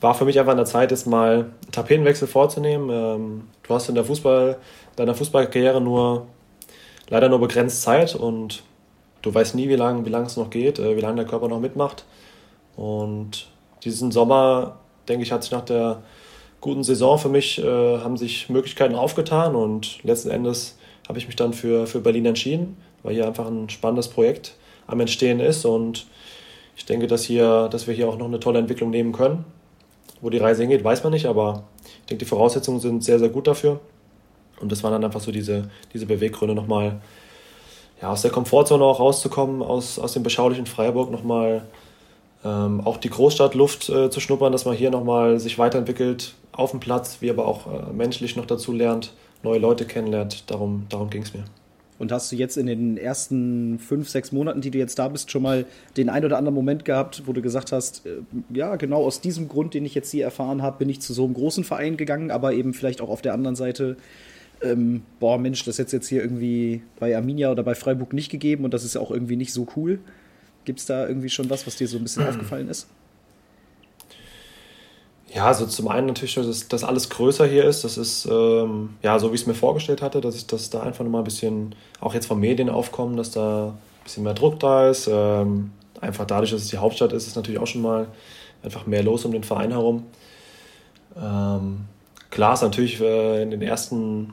[0.00, 2.90] war für mich einfach an der Zeit, jetzt mal einen Tapetenwechsel vorzunehmen.
[2.90, 4.58] Ähm, du hast in der Fußball,
[4.96, 6.26] deiner Fußballkarriere nur
[7.08, 8.62] leider nur begrenzt Zeit und
[9.22, 11.48] du weißt nie, wie lange wie lang es noch geht, äh, wie lange der Körper
[11.48, 12.04] noch mitmacht.
[12.76, 13.48] Und
[13.82, 16.02] diesen Sommer, denke ich, hat sich nach der
[16.60, 20.78] guten Saison für mich, äh, haben sich Möglichkeiten aufgetan und letzten Endes
[21.08, 24.54] habe ich mich dann für, für Berlin entschieden, weil hier einfach ein spannendes Projekt
[24.86, 26.06] am Entstehen ist und
[26.76, 29.44] ich denke, dass, hier, dass wir hier auch noch eine tolle Entwicklung nehmen können.
[30.20, 33.28] Wo die Reise hingeht, weiß man nicht, aber ich denke, die Voraussetzungen sind sehr, sehr
[33.28, 33.80] gut dafür.
[34.60, 37.00] Und das waren dann einfach so diese, diese Beweggründe, nochmal
[38.00, 41.66] ja, aus der Komfortzone auch rauszukommen, aus, aus dem beschaulichen Freiburg nochmal
[42.44, 46.80] ähm, auch die Großstadtluft äh, zu schnuppern, dass man hier nochmal sich weiterentwickelt auf dem
[46.80, 50.50] Platz, wie aber auch äh, menschlich noch dazu lernt, neue Leute kennenlernt.
[50.50, 51.44] Darum, darum ging es mir.
[51.98, 55.30] Und hast du jetzt in den ersten fünf, sechs Monaten, die du jetzt da bist,
[55.30, 55.64] schon mal
[55.96, 58.20] den ein oder anderen Moment gehabt, wo du gesagt hast, äh,
[58.52, 61.24] ja, genau aus diesem Grund, den ich jetzt hier erfahren habe, bin ich zu so
[61.24, 63.96] einem großen Verein gegangen, aber eben vielleicht auch auf der anderen Seite,
[64.60, 68.30] ähm, boah, Mensch, das hätte es jetzt hier irgendwie bei Arminia oder bei Freiburg nicht
[68.30, 70.00] gegeben und das ist ja auch irgendwie nicht so cool.
[70.64, 72.88] Gibt es da irgendwie schon was, was dir so ein bisschen aufgefallen ist?
[75.34, 77.82] Ja, also zum einen natürlich, dass, dass alles größer hier ist.
[77.82, 80.82] Das ist ähm, ja so, wie ich es mir vorgestellt hatte, dass ich dass da
[80.82, 84.60] einfach nochmal ein bisschen, auch jetzt von Medien aufkommen, dass da ein bisschen mehr Druck
[84.60, 85.08] da ist.
[85.10, 88.06] Ähm, einfach dadurch, dass es die Hauptstadt ist, ist natürlich auch schon mal
[88.62, 90.04] einfach mehr los um den Verein herum.
[91.20, 91.86] Ähm,
[92.30, 94.32] klar ist natürlich äh, in den ersten,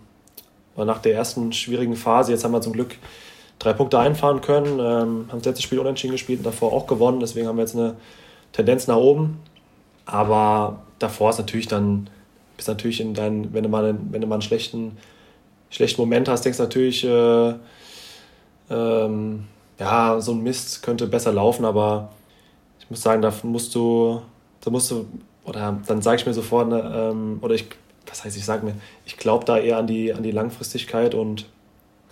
[0.76, 2.96] nach der ersten schwierigen Phase, jetzt haben wir zum Glück
[3.62, 7.20] drei Punkte einfahren können, ähm, haben das letzte Spiel unentschieden gespielt und davor auch gewonnen,
[7.20, 7.96] deswegen haben wir jetzt eine
[8.54, 9.40] Tendenz nach oben.
[10.06, 12.10] Aber davor ist natürlich dann,
[12.58, 14.98] bist natürlich in dein, wenn du mal, einen, wenn du mal einen schlechten,
[15.70, 17.54] schlechten Moment hast, denkst du natürlich, äh,
[18.72, 19.46] ähm,
[19.80, 22.10] ja, so ein Mist könnte besser laufen, aber
[22.80, 24.22] ich muss sagen, da musst du,
[24.62, 25.06] da musst du,
[25.46, 27.66] oder dann sage ich mir sofort, ne, ähm, oder ich,
[28.08, 28.74] was heißt, ich sage mir,
[29.06, 31.46] ich glaube da eher an die, an die Langfristigkeit und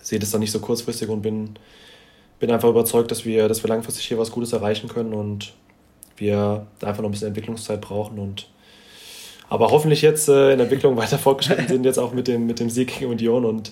[0.09, 1.51] sehe das dann nicht so kurzfristig und bin,
[2.39, 5.53] bin einfach überzeugt, dass wir, dass wir langfristig hier was Gutes erreichen können und
[6.17, 8.49] wir einfach noch ein bisschen Entwicklungszeit brauchen und
[9.51, 12.69] aber hoffentlich jetzt äh, in Entwicklung weiter fortgeschritten sind, jetzt auch mit dem, mit dem
[12.69, 13.71] Sieg gegen Union und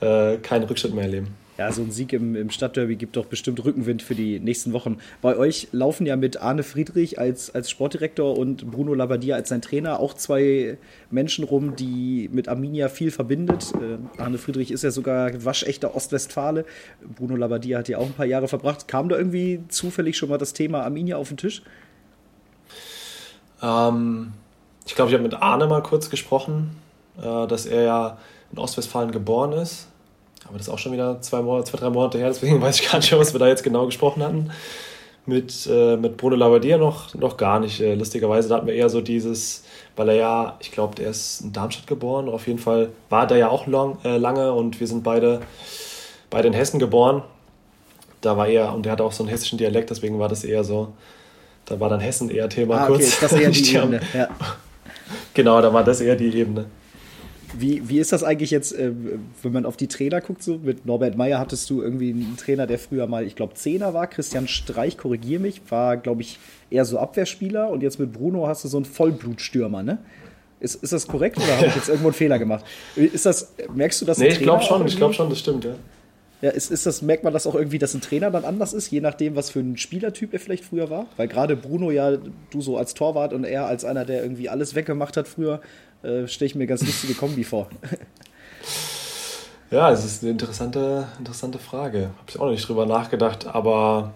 [0.00, 3.62] äh, keinen Rückschritt mehr erleben ja, so ein Sieg im, im Stadtderby gibt doch bestimmt
[3.62, 4.96] Rückenwind für die nächsten Wochen.
[5.20, 9.60] Bei euch laufen ja mit Arne Friedrich als, als Sportdirektor und Bruno Labbadia als sein
[9.60, 10.78] Trainer auch zwei
[11.10, 13.74] Menschen rum, die mit Arminia viel verbindet.
[13.74, 16.64] Äh, Arne Friedrich ist ja sogar waschechter Ostwestfale.
[17.14, 18.88] Bruno Labbadia hat ja auch ein paar Jahre verbracht.
[18.88, 21.60] Kam da irgendwie zufällig schon mal das Thema Arminia auf den Tisch?
[23.60, 24.32] Ähm,
[24.86, 26.70] ich glaube, ich habe mit Arne mal kurz gesprochen,
[27.18, 28.18] äh, dass er ja
[28.50, 29.90] in Ostwestfalen geboren ist
[30.46, 32.90] aber das ist auch schon wieder zwei, Monate, zwei, drei Monate her, deswegen weiß ich
[32.90, 34.50] gar nicht mehr, was wir da jetzt genau gesprochen hatten.
[35.26, 37.80] Mit, äh, mit Bruno Labbadia noch, noch gar nicht.
[37.80, 39.64] Äh, lustigerweise, da hatten wir eher so dieses,
[39.94, 42.28] weil er ja, ich glaube, der ist in Darmstadt geboren.
[42.28, 45.40] Auf jeden Fall war der ja auch long, äh, lange und wir sind beide,
[46.30, 47.22] beide in Hessen geboren.
[48.22, 50.64] Da war er, und der hatte auch so einen hessischen Dialekt, deswegen war das eher
[50.64, 50.94] so,
[51.66, 53.04] da war dann Hessen eher Thema ah, okay, kurz.
[53.04, 54.28] Ist das eher die Ebene, ja.
[55.34, 56.66] Genau, da war das eher die Ebene.
[57.58, 58.92] Wie, wie ist das eigentlich jetzt, äh,
[59.42, 60.42] wenn man auf die Trainer guckt?
[60.42, 63.94] So mit Norbert Meyer hattest du irgendwie einen Trainer, der früher mal, ich glaube, Zehner
[63.94, 64.06] war.
[64.06, 66.38] Christian Streich, korrigier mich, war, glaube ich,
[66.70, 67.70] eher so Abwehrspieler.
[67.70, 69.98] Und jetzt mit Bruno hast du so einen Vollblutstürmer, ne?
[70.60, 72.64] Ist, ist das korrekt oder habe ich jetzt irgendwo einen Fehler gemacht?
[72.94, 74.18] Ist das, merkst du das?
[74.18, 75.74] Nee, ich glaube schon, ich glaube schon, das stimmt, ja.
[76.42, 78.90] Ja, ist, ist das, merkt man das auch irgendwie, dass ein Trainer dann anders ist,
[78.90, 81.06] je nachdem, was für ein Spielertyp er vielleicht früher war?
[81.18, 84.74] Weil gerade Bruno ja, du so als Torwart und er als einer, der irgendwie alles
[84.74, 85.60] weggemacht hat früher,
[86.02, 87.68] äh, stelle ich mir ganz lustige Kombi vor.
[89.70, 92.10] Ja, es ist eine interessante, interessante Frage.
[92.18, 94.12] Habe ich auch noch nicht drüber nachgedacht, aber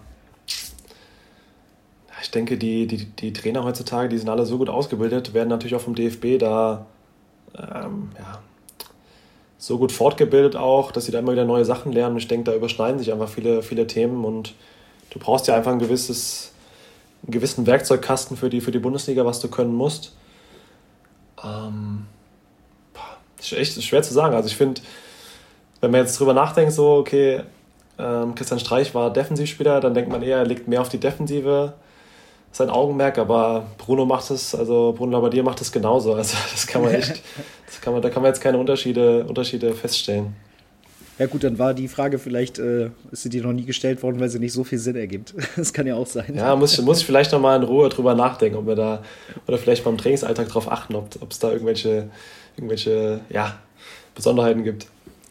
[2.20, 5.76] ich denke, die, die, die Trainer heutzutage, die sind alle so gut ausgebildet, werden natürlich
[5.76, 6.87] auch vom DFB da
[7.57, 8.41] ähm, ja,
[9.59, 12.16] so gut fortgebildet auch, dass sie da immer wieder neue Sachen lernen.
[12.16, 14.55] Ich denke, da überschneiden sich einfach viele, viele Themen und
[15.11, 16.53] du brauchst ja einfach ein gewisses,
[17.22, 20.16] einen gewissen Werkzeugkasten für die, für die Bundesliga, was du können musst.
[21.45, 22.07] Ähm,
[23.39, 24.35] ist echt schwer zu sagen.
[24.35, 24.81] Also ich finde,
[25.81, 27.43] wenn man jetzt drüber nachdenkt, so, okay,
[27.99, 31.75] ähm, Christian Streich war Defensivspieler, dann denkt man eher, er legt mehr auf die Defensive
[32.53, 36.15] sein Augenmerk, aber Bruno macht es, also Bruno Labbadia macht es genauso.
[36.15, 37.21] Also das kann man echt,
[37.67, 40.37] das kann man, da kann man jetzt keine Unterschiede, Unterschiede feststellen.
[41.19, 44.19] Ja gut, dann war die Frage vielleicht, äh, ist sie dir noch nie gestellt worden,
[44.19, 45.35] weil sie nicht so viel Sinn ergibt.
[45.57, 46.35] Das kann ja auch sein.
[46.35, 49.03] Ja, muss, muss ich vielleicht noch mal in Ruhe drüber nachdenken, ob wir da,
[49.47, 52.09] oder vielleicht beim Trainingsalltag darauf achten, ob es da irgendwelche,
[52.57, 53.59] irgendwelche ja,
[54.15, 54.87] Besonderheiten gibt.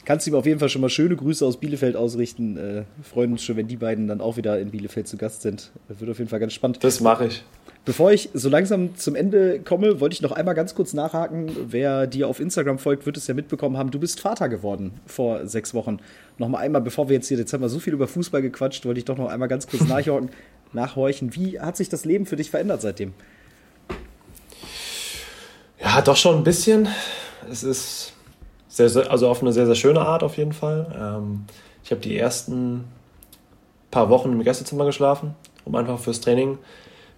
[0.05, 2.57] Kannst du ihm auf jeden Fall schon mal schöne Grüße aus Bielefeld ausrichten.
[2.57, 5.71] Äh, freuen uns schon, wenn die beiden dann auch wieder in Bielefeld zu Gast sind.
[5.87, 6.83] Das wird auf jeden Fall ganz spannend.
[6.83, 7.43] Das mache ich.
[7.85, 11.51] Bevor ich so langsam zum Ende komme, wollte ich noch einmal ganz kurz nachhaken.
[11.67, 13.91] Wer dir auf Instagram folgt, wird es ja mitbekommen haben.
[13.91, 15.99] Du bist Vater geworden vor sechs Wochen.
[16.37, 18.99] Nochmal einmal, bevor wir jetzt hier, jetzt haben wir so viel über Fußball gequatscht, wollte
[18.99, 20.29] ich doch noch einmal ganz kurz nachhorchen.
[20.73, 21.35] nachhorchen.
[21.35, 23.13] Wie hat sich das Leben für dich verändert seitdem?
[25.81, 26.87] Ja, doch schon ein bisschen.
[27.51, 28.12] Es ist
[28.73, 30.87] sehr, sehr, also auf eine sehr, sehr schöne Art auf jeden Fall.
[30.99, 31.45] Ähm,
[31.83, 32.85] ich habe die ersten
[33.91, 36.57] paar Wochen im Gästezimmer geschlafen, um einfach fürs Training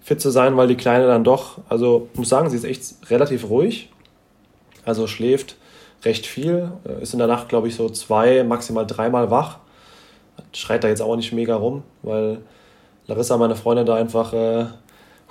[0.02, 3.48] fit zu sein, weil die Kleine dann doch, also muss sagen, sie ist echt relativ
[3.48, 3.88] ruhig.
[4.84, 5.56] Also schläft
[6.04, 9.58] recht viel, äh, ist in der Nacht, glaube ich, so zwei, maximal dreimal wach.
[10.52, 12.42] Schreit da jetzt auch nicht mega rum, weil
[13.06, 14.66] Larissa, meine Freundin, da einfach äh,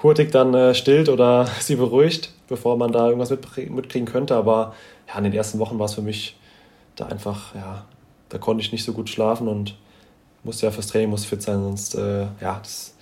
[0.03, 4.35] hurtig dann äh, stillt oder sie beruhigt, bevor man da irgendwas mitkriegen könnte.
[4.35, 4.73] Aber
[5.07, 6.37] ja, in den ersten Wochen war es für mich
[6.95, 7.85] da einfach, ja,
[8.29, 9.75] da konnte ich nicht so gut schlafen und
[10.43, 12.95] musste ja fürs Training muss fit sein, sonst, äh, ja, das,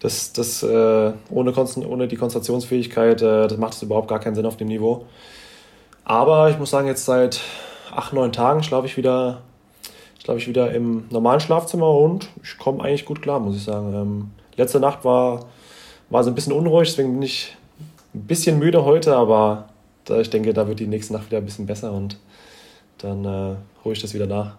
[0.00, 1.52] das, das äh, ohne,
[1.88, 5.06] ohne die Konzentrationsfähigkeit, äh, das macht es überhaupt gar keinen Sinn auf dem Niveau.
[6.04, 7.40] Aber ich muss sagen, jetzt seit
[7.90, 9.40] acht, neun Tagen schlafe ich wieder,
[10.22, 13.94] schlafe ich wieder im normalen Schlafzimmer und ich komme eigentlich gut klar, muss ich sagen.
[13.94, 15.46] Ähm, letzte Nacht war,
[16.10, 17.56] war so ein bisschen unruhig, deswegen bin ich
[18.14, 19.68] ein bisschen müde heute, aber
[20.08, 22.18] ich denke, da wird die nächste Nacht wieder ein bisschen besser und
[22.98, 24.56] dann äh, hole ich das wieder nach.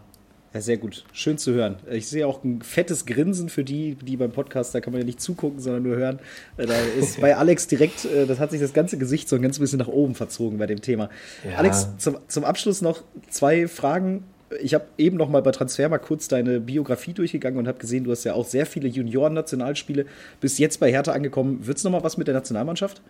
[0.54, 1.04] Ja, sehr gut.
[1.12, 1.76] Schön zu hören.
[1.92, 5.06] Ich sehe auch ein fettes Grinsen für die, die beim Podcast, da kann man ja
[5.06, 6.20] nicht zugucken, sondern nur hören.
[6.58, 9.42] Äh, da ist bei Alex direkt, äh, das hat sich das ganze Gesicht so ein
[9.42, 11.10] ganz bisschen nach oben verzogen bei dem Thema.
[11.44, 11.58] Ja.
[11.58, 14.24] Alex, zum, zum Abschluss noch zwei Fragen.
[14.62, 18.06] Ich habe eben noch mal bei Transfer mal kurz deine Biografie durchgegangen und habe gesehen,
[18.06, 20.06] du hast ja auch sehr viele Junioren-Nationalspiele.
[20.40, 21.66] Bist jetzt bei Hertha angekommen.
[21.68, 23.02] Wird es noch mal was mit der Nationalmannschaft?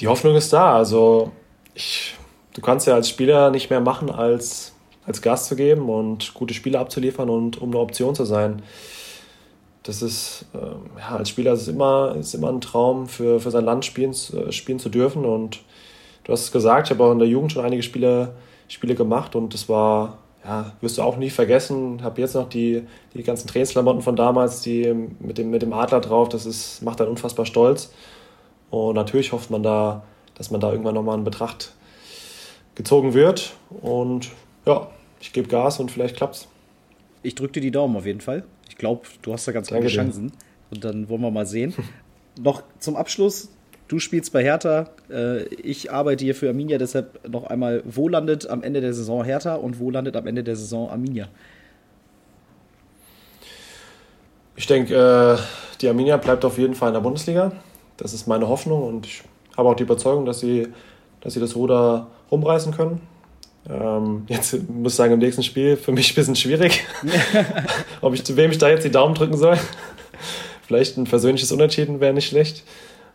[0.00, 0.76] Die Hoffnung ist da.
[0.76, 1.32] Also
[1.74, 2.14] ich,
[2.54, 4.72] du kannst ja als Spieler nicht mehr machen, als,
[5.06, 8.62] als Gast zu geben und gute Spiele abzuliefern und um eine Option zu sein.
[9.82, 13.50] Das ist, äh, ja, als Spieler ist es immer, ist immer ein Traum, für, für
[13.50, 15.24] sein Land spielen, äh, spielen zu dürfen.
[15.24, 15.60] Und
[16.24, 18.34] du hast es gesagt, ich habe auch in der Jugend schon einige Spiele,
[18.68, 21.96] Spiele gemacht und das war, ja, wirst du auch nie vergessen.
[21.98, 22.82] Ich Habe jetzt noch die,
[23.14, 27.00] die ganzen Trainingsklamotten von damals, die mit dem, mit dem Adler drauf, das ist, macht
[27.00, 27.92] dann unfassbar stolz.
[28.70, 30.02] Und natürlich hofft man da,
[30.34, 31.72] dass man da irgendwann nochmal in Betracht
[32.74, 33.54] gezogen wird.
[33.82, 34.30] Und
[34.66, 34.88] ja,
[35.20, 36.48] ich gebe Gas und vielleicht klappt's.
[37.22, 38.44] Ich drücke dir die Daumen auf jeden Fall.
[38.68, 40.32] Ich glaube, du hast da ganz gute Chancen.
[40.70, 41.74] Und dann wollen wir mal sehen.
[42.40, 43.48] noch zum Abschluss.
[43.92, 44.88] Du spielst bei Hertha.
[45.10, 46.78] Äh, ich arbeite hier für Arminia.
[46.78, 50.42] Deshalb noch einmal, wo landet am Ende der Saison Hertha und wo landet am Ende
[50.42, 51.28] der Saison Arminia?
[54.56, 55.36] Ich denke, äh,
[55.82, 57.52] die Arminia bleibt auf jeden Fall in der Bundesliga.
[57.98, 59.24] Das ist meine Hoffnung und ich
[59.58, 60.68] habe auch die Überzeugung, dass sie,
[61.20, 63.02] dass sie das Ruder rumreißen können.
[63.68, 66.82] Ähm, jetzt muss ich sagen, im nächsten Spiel für mich ein bisschen schwierig,
[68.00, 69.58] ob ich zu wem ich da jetzt die Daumen drücken soll.
[70.66, 72.64] Vielleicht ein persönliches Unentschieden wäre nicht schlecht,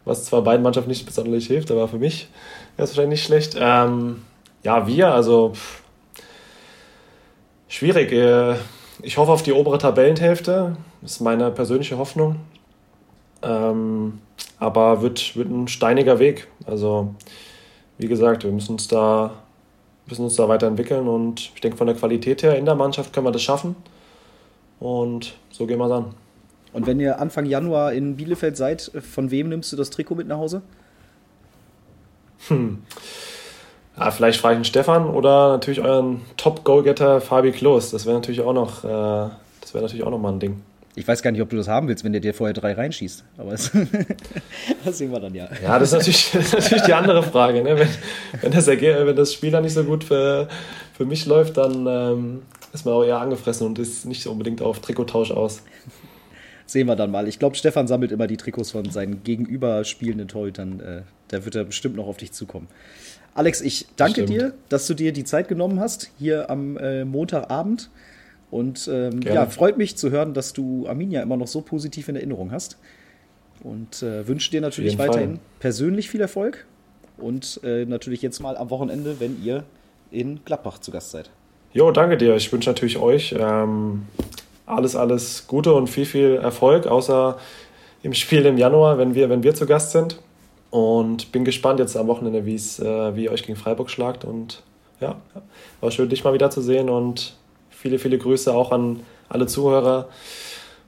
[0.07, 2.29] was zwar beiden Mannschaften nicht besonders hilft, aber für mich
[2.75, 3.57] wäre es wahrscheinlich nicht schlecht.
[3.59, 4.23] Ähm,
[4.63, 5.83] ja, wir, also pff,
[7.67, 8.11] schwierig.
[8.11, 8.55] Äh,
[9.01, 10.77] ich hoffe auf die obere Tabellenhälfte.
[11.03, 12.37] Ist meine persönliche Hoffnung.
[13.43, 14.19] Ähm,
[14.59, 16.47] aber wird, wird ein steiniger Weg.
[16.65, 17.13] Also,
[17.97, 19.31] wie gesagt, wir müssen uns da,
[20.07, 23.27] müssen uns da weiterentwickeln und ich denke, von der Qualität her in der Mannschaft können
[23.27, 23.75] wir das schaffen.
[24.79, 26.13] Und so gehen wir es an.
[26.73, 30.27] Und wenn ihr Anfang Januar in Bielefeld seid, von wem nimmst du das Trikot mit
[30.27, 30.61] nach Hause?
[32.47, 32.83] Hm.
[33.97, 37.89] Ja, vielleicht frage ich einen Stefan oder natürlich euren Top-Goalgetter Fabi Klos.
[37.89, 39.29] Das wäre natürlich auch noch, äh,
[39.61, 40.61] das wäre natürlich auch noch mal ein Ding.
[40.95, 43.23] Ich weiß gar nicht, ob du das haben willst, wenn der dir vorher drei reinschießt.
[43.37, 43.71] Aber das,
[44.85, 45.47] das sehen wir dann ja.
[45.63, 47.63] Ja, das ist natürlich, das ist natürlich die andere Frage.
[47.63, 47.77] Ne?
[47.77, 47.87] Wenn,
[48.41, 50.47] wenn, das wenn das Spiel dann nicht so gut für,
[50.93, 52.41] für mich läuft, dann ähm,
[52.73, 55.61] ist man auch eher angefressen und ist nicht unbedingt auf Trikottausch aus.
[56.67, 57.27] Sehen wir dann mal.
[57.27, 60.79] Ich glaube, Stefan sammelt immer die Trikots von seinen gegenüber spielenden Torhütern.
[60.81, 62.67] Äh, da wird er bestimmt noch auf dich zukommen.
[63.33, 64.29] Alex, ich danke Stimmt.
[64.29, 67.89] dir, dass du dir die Zeit genommen hast, hier am äh, Montagabend.
[68.51, 72.15] Und ähm, ja, freut mich zu hören, dass du Arminia immer noch so positiv in
[72.15, 72.77] Erinnerung hast.
[73.63, 75.39] Und äh, wünsche dir natürlich weiterhin Fall.
[75.59, 76.65] persönlich viel Erfolg.
[77.17, 79.63] Und äh, natürlich jetzt mal am Wochenende, wenn ihr
[80.11, 81.29] in Gladbach zu Gast seid.
[81.73, 82.35] Jo, danke dir.
[82.35, 84.03] Ich wünsche natürlich euch ähm,
[84.67, 87.37] alles, alles Gute und viel, viel Erfolg, außer
[88.03, 90.19] im Spiel im Januar, wenn wir, wenn wir zu Gast sind.
[90.69, 94.25] Und bin gespannt jetzt am Wochenende, äh, wie ihr euch gegen Freiburg schlagt.
[94.25, 94.61] Und
[94.99, 95.15] ja,
[95.81, 97.37] war schön, dich mal wieder zu sehen und
[97.77, 100.09] Viele, viele Grüße auch an alle Zuhörer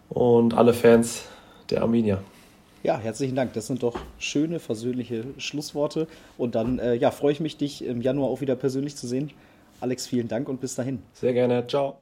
[0.09, 1.25] und alle Fans
[1.69, 2.19] der Arminia.
[2.81, 3.53] Ja, herzlichen Dank.
[3.53, 6.07] Das sind doch schöne, versöhnliche Schlussworte.
[6.35, 9.29] Und dann äh, ja, freue ich mich, dich im Januar auch wieder persönlich zu sehen.
[9.81, 11.03] Alex, vielen Dank und bis dahin.
[11.13, 11.67] Sehr gerne.
[11.67, 11.99] Ciao.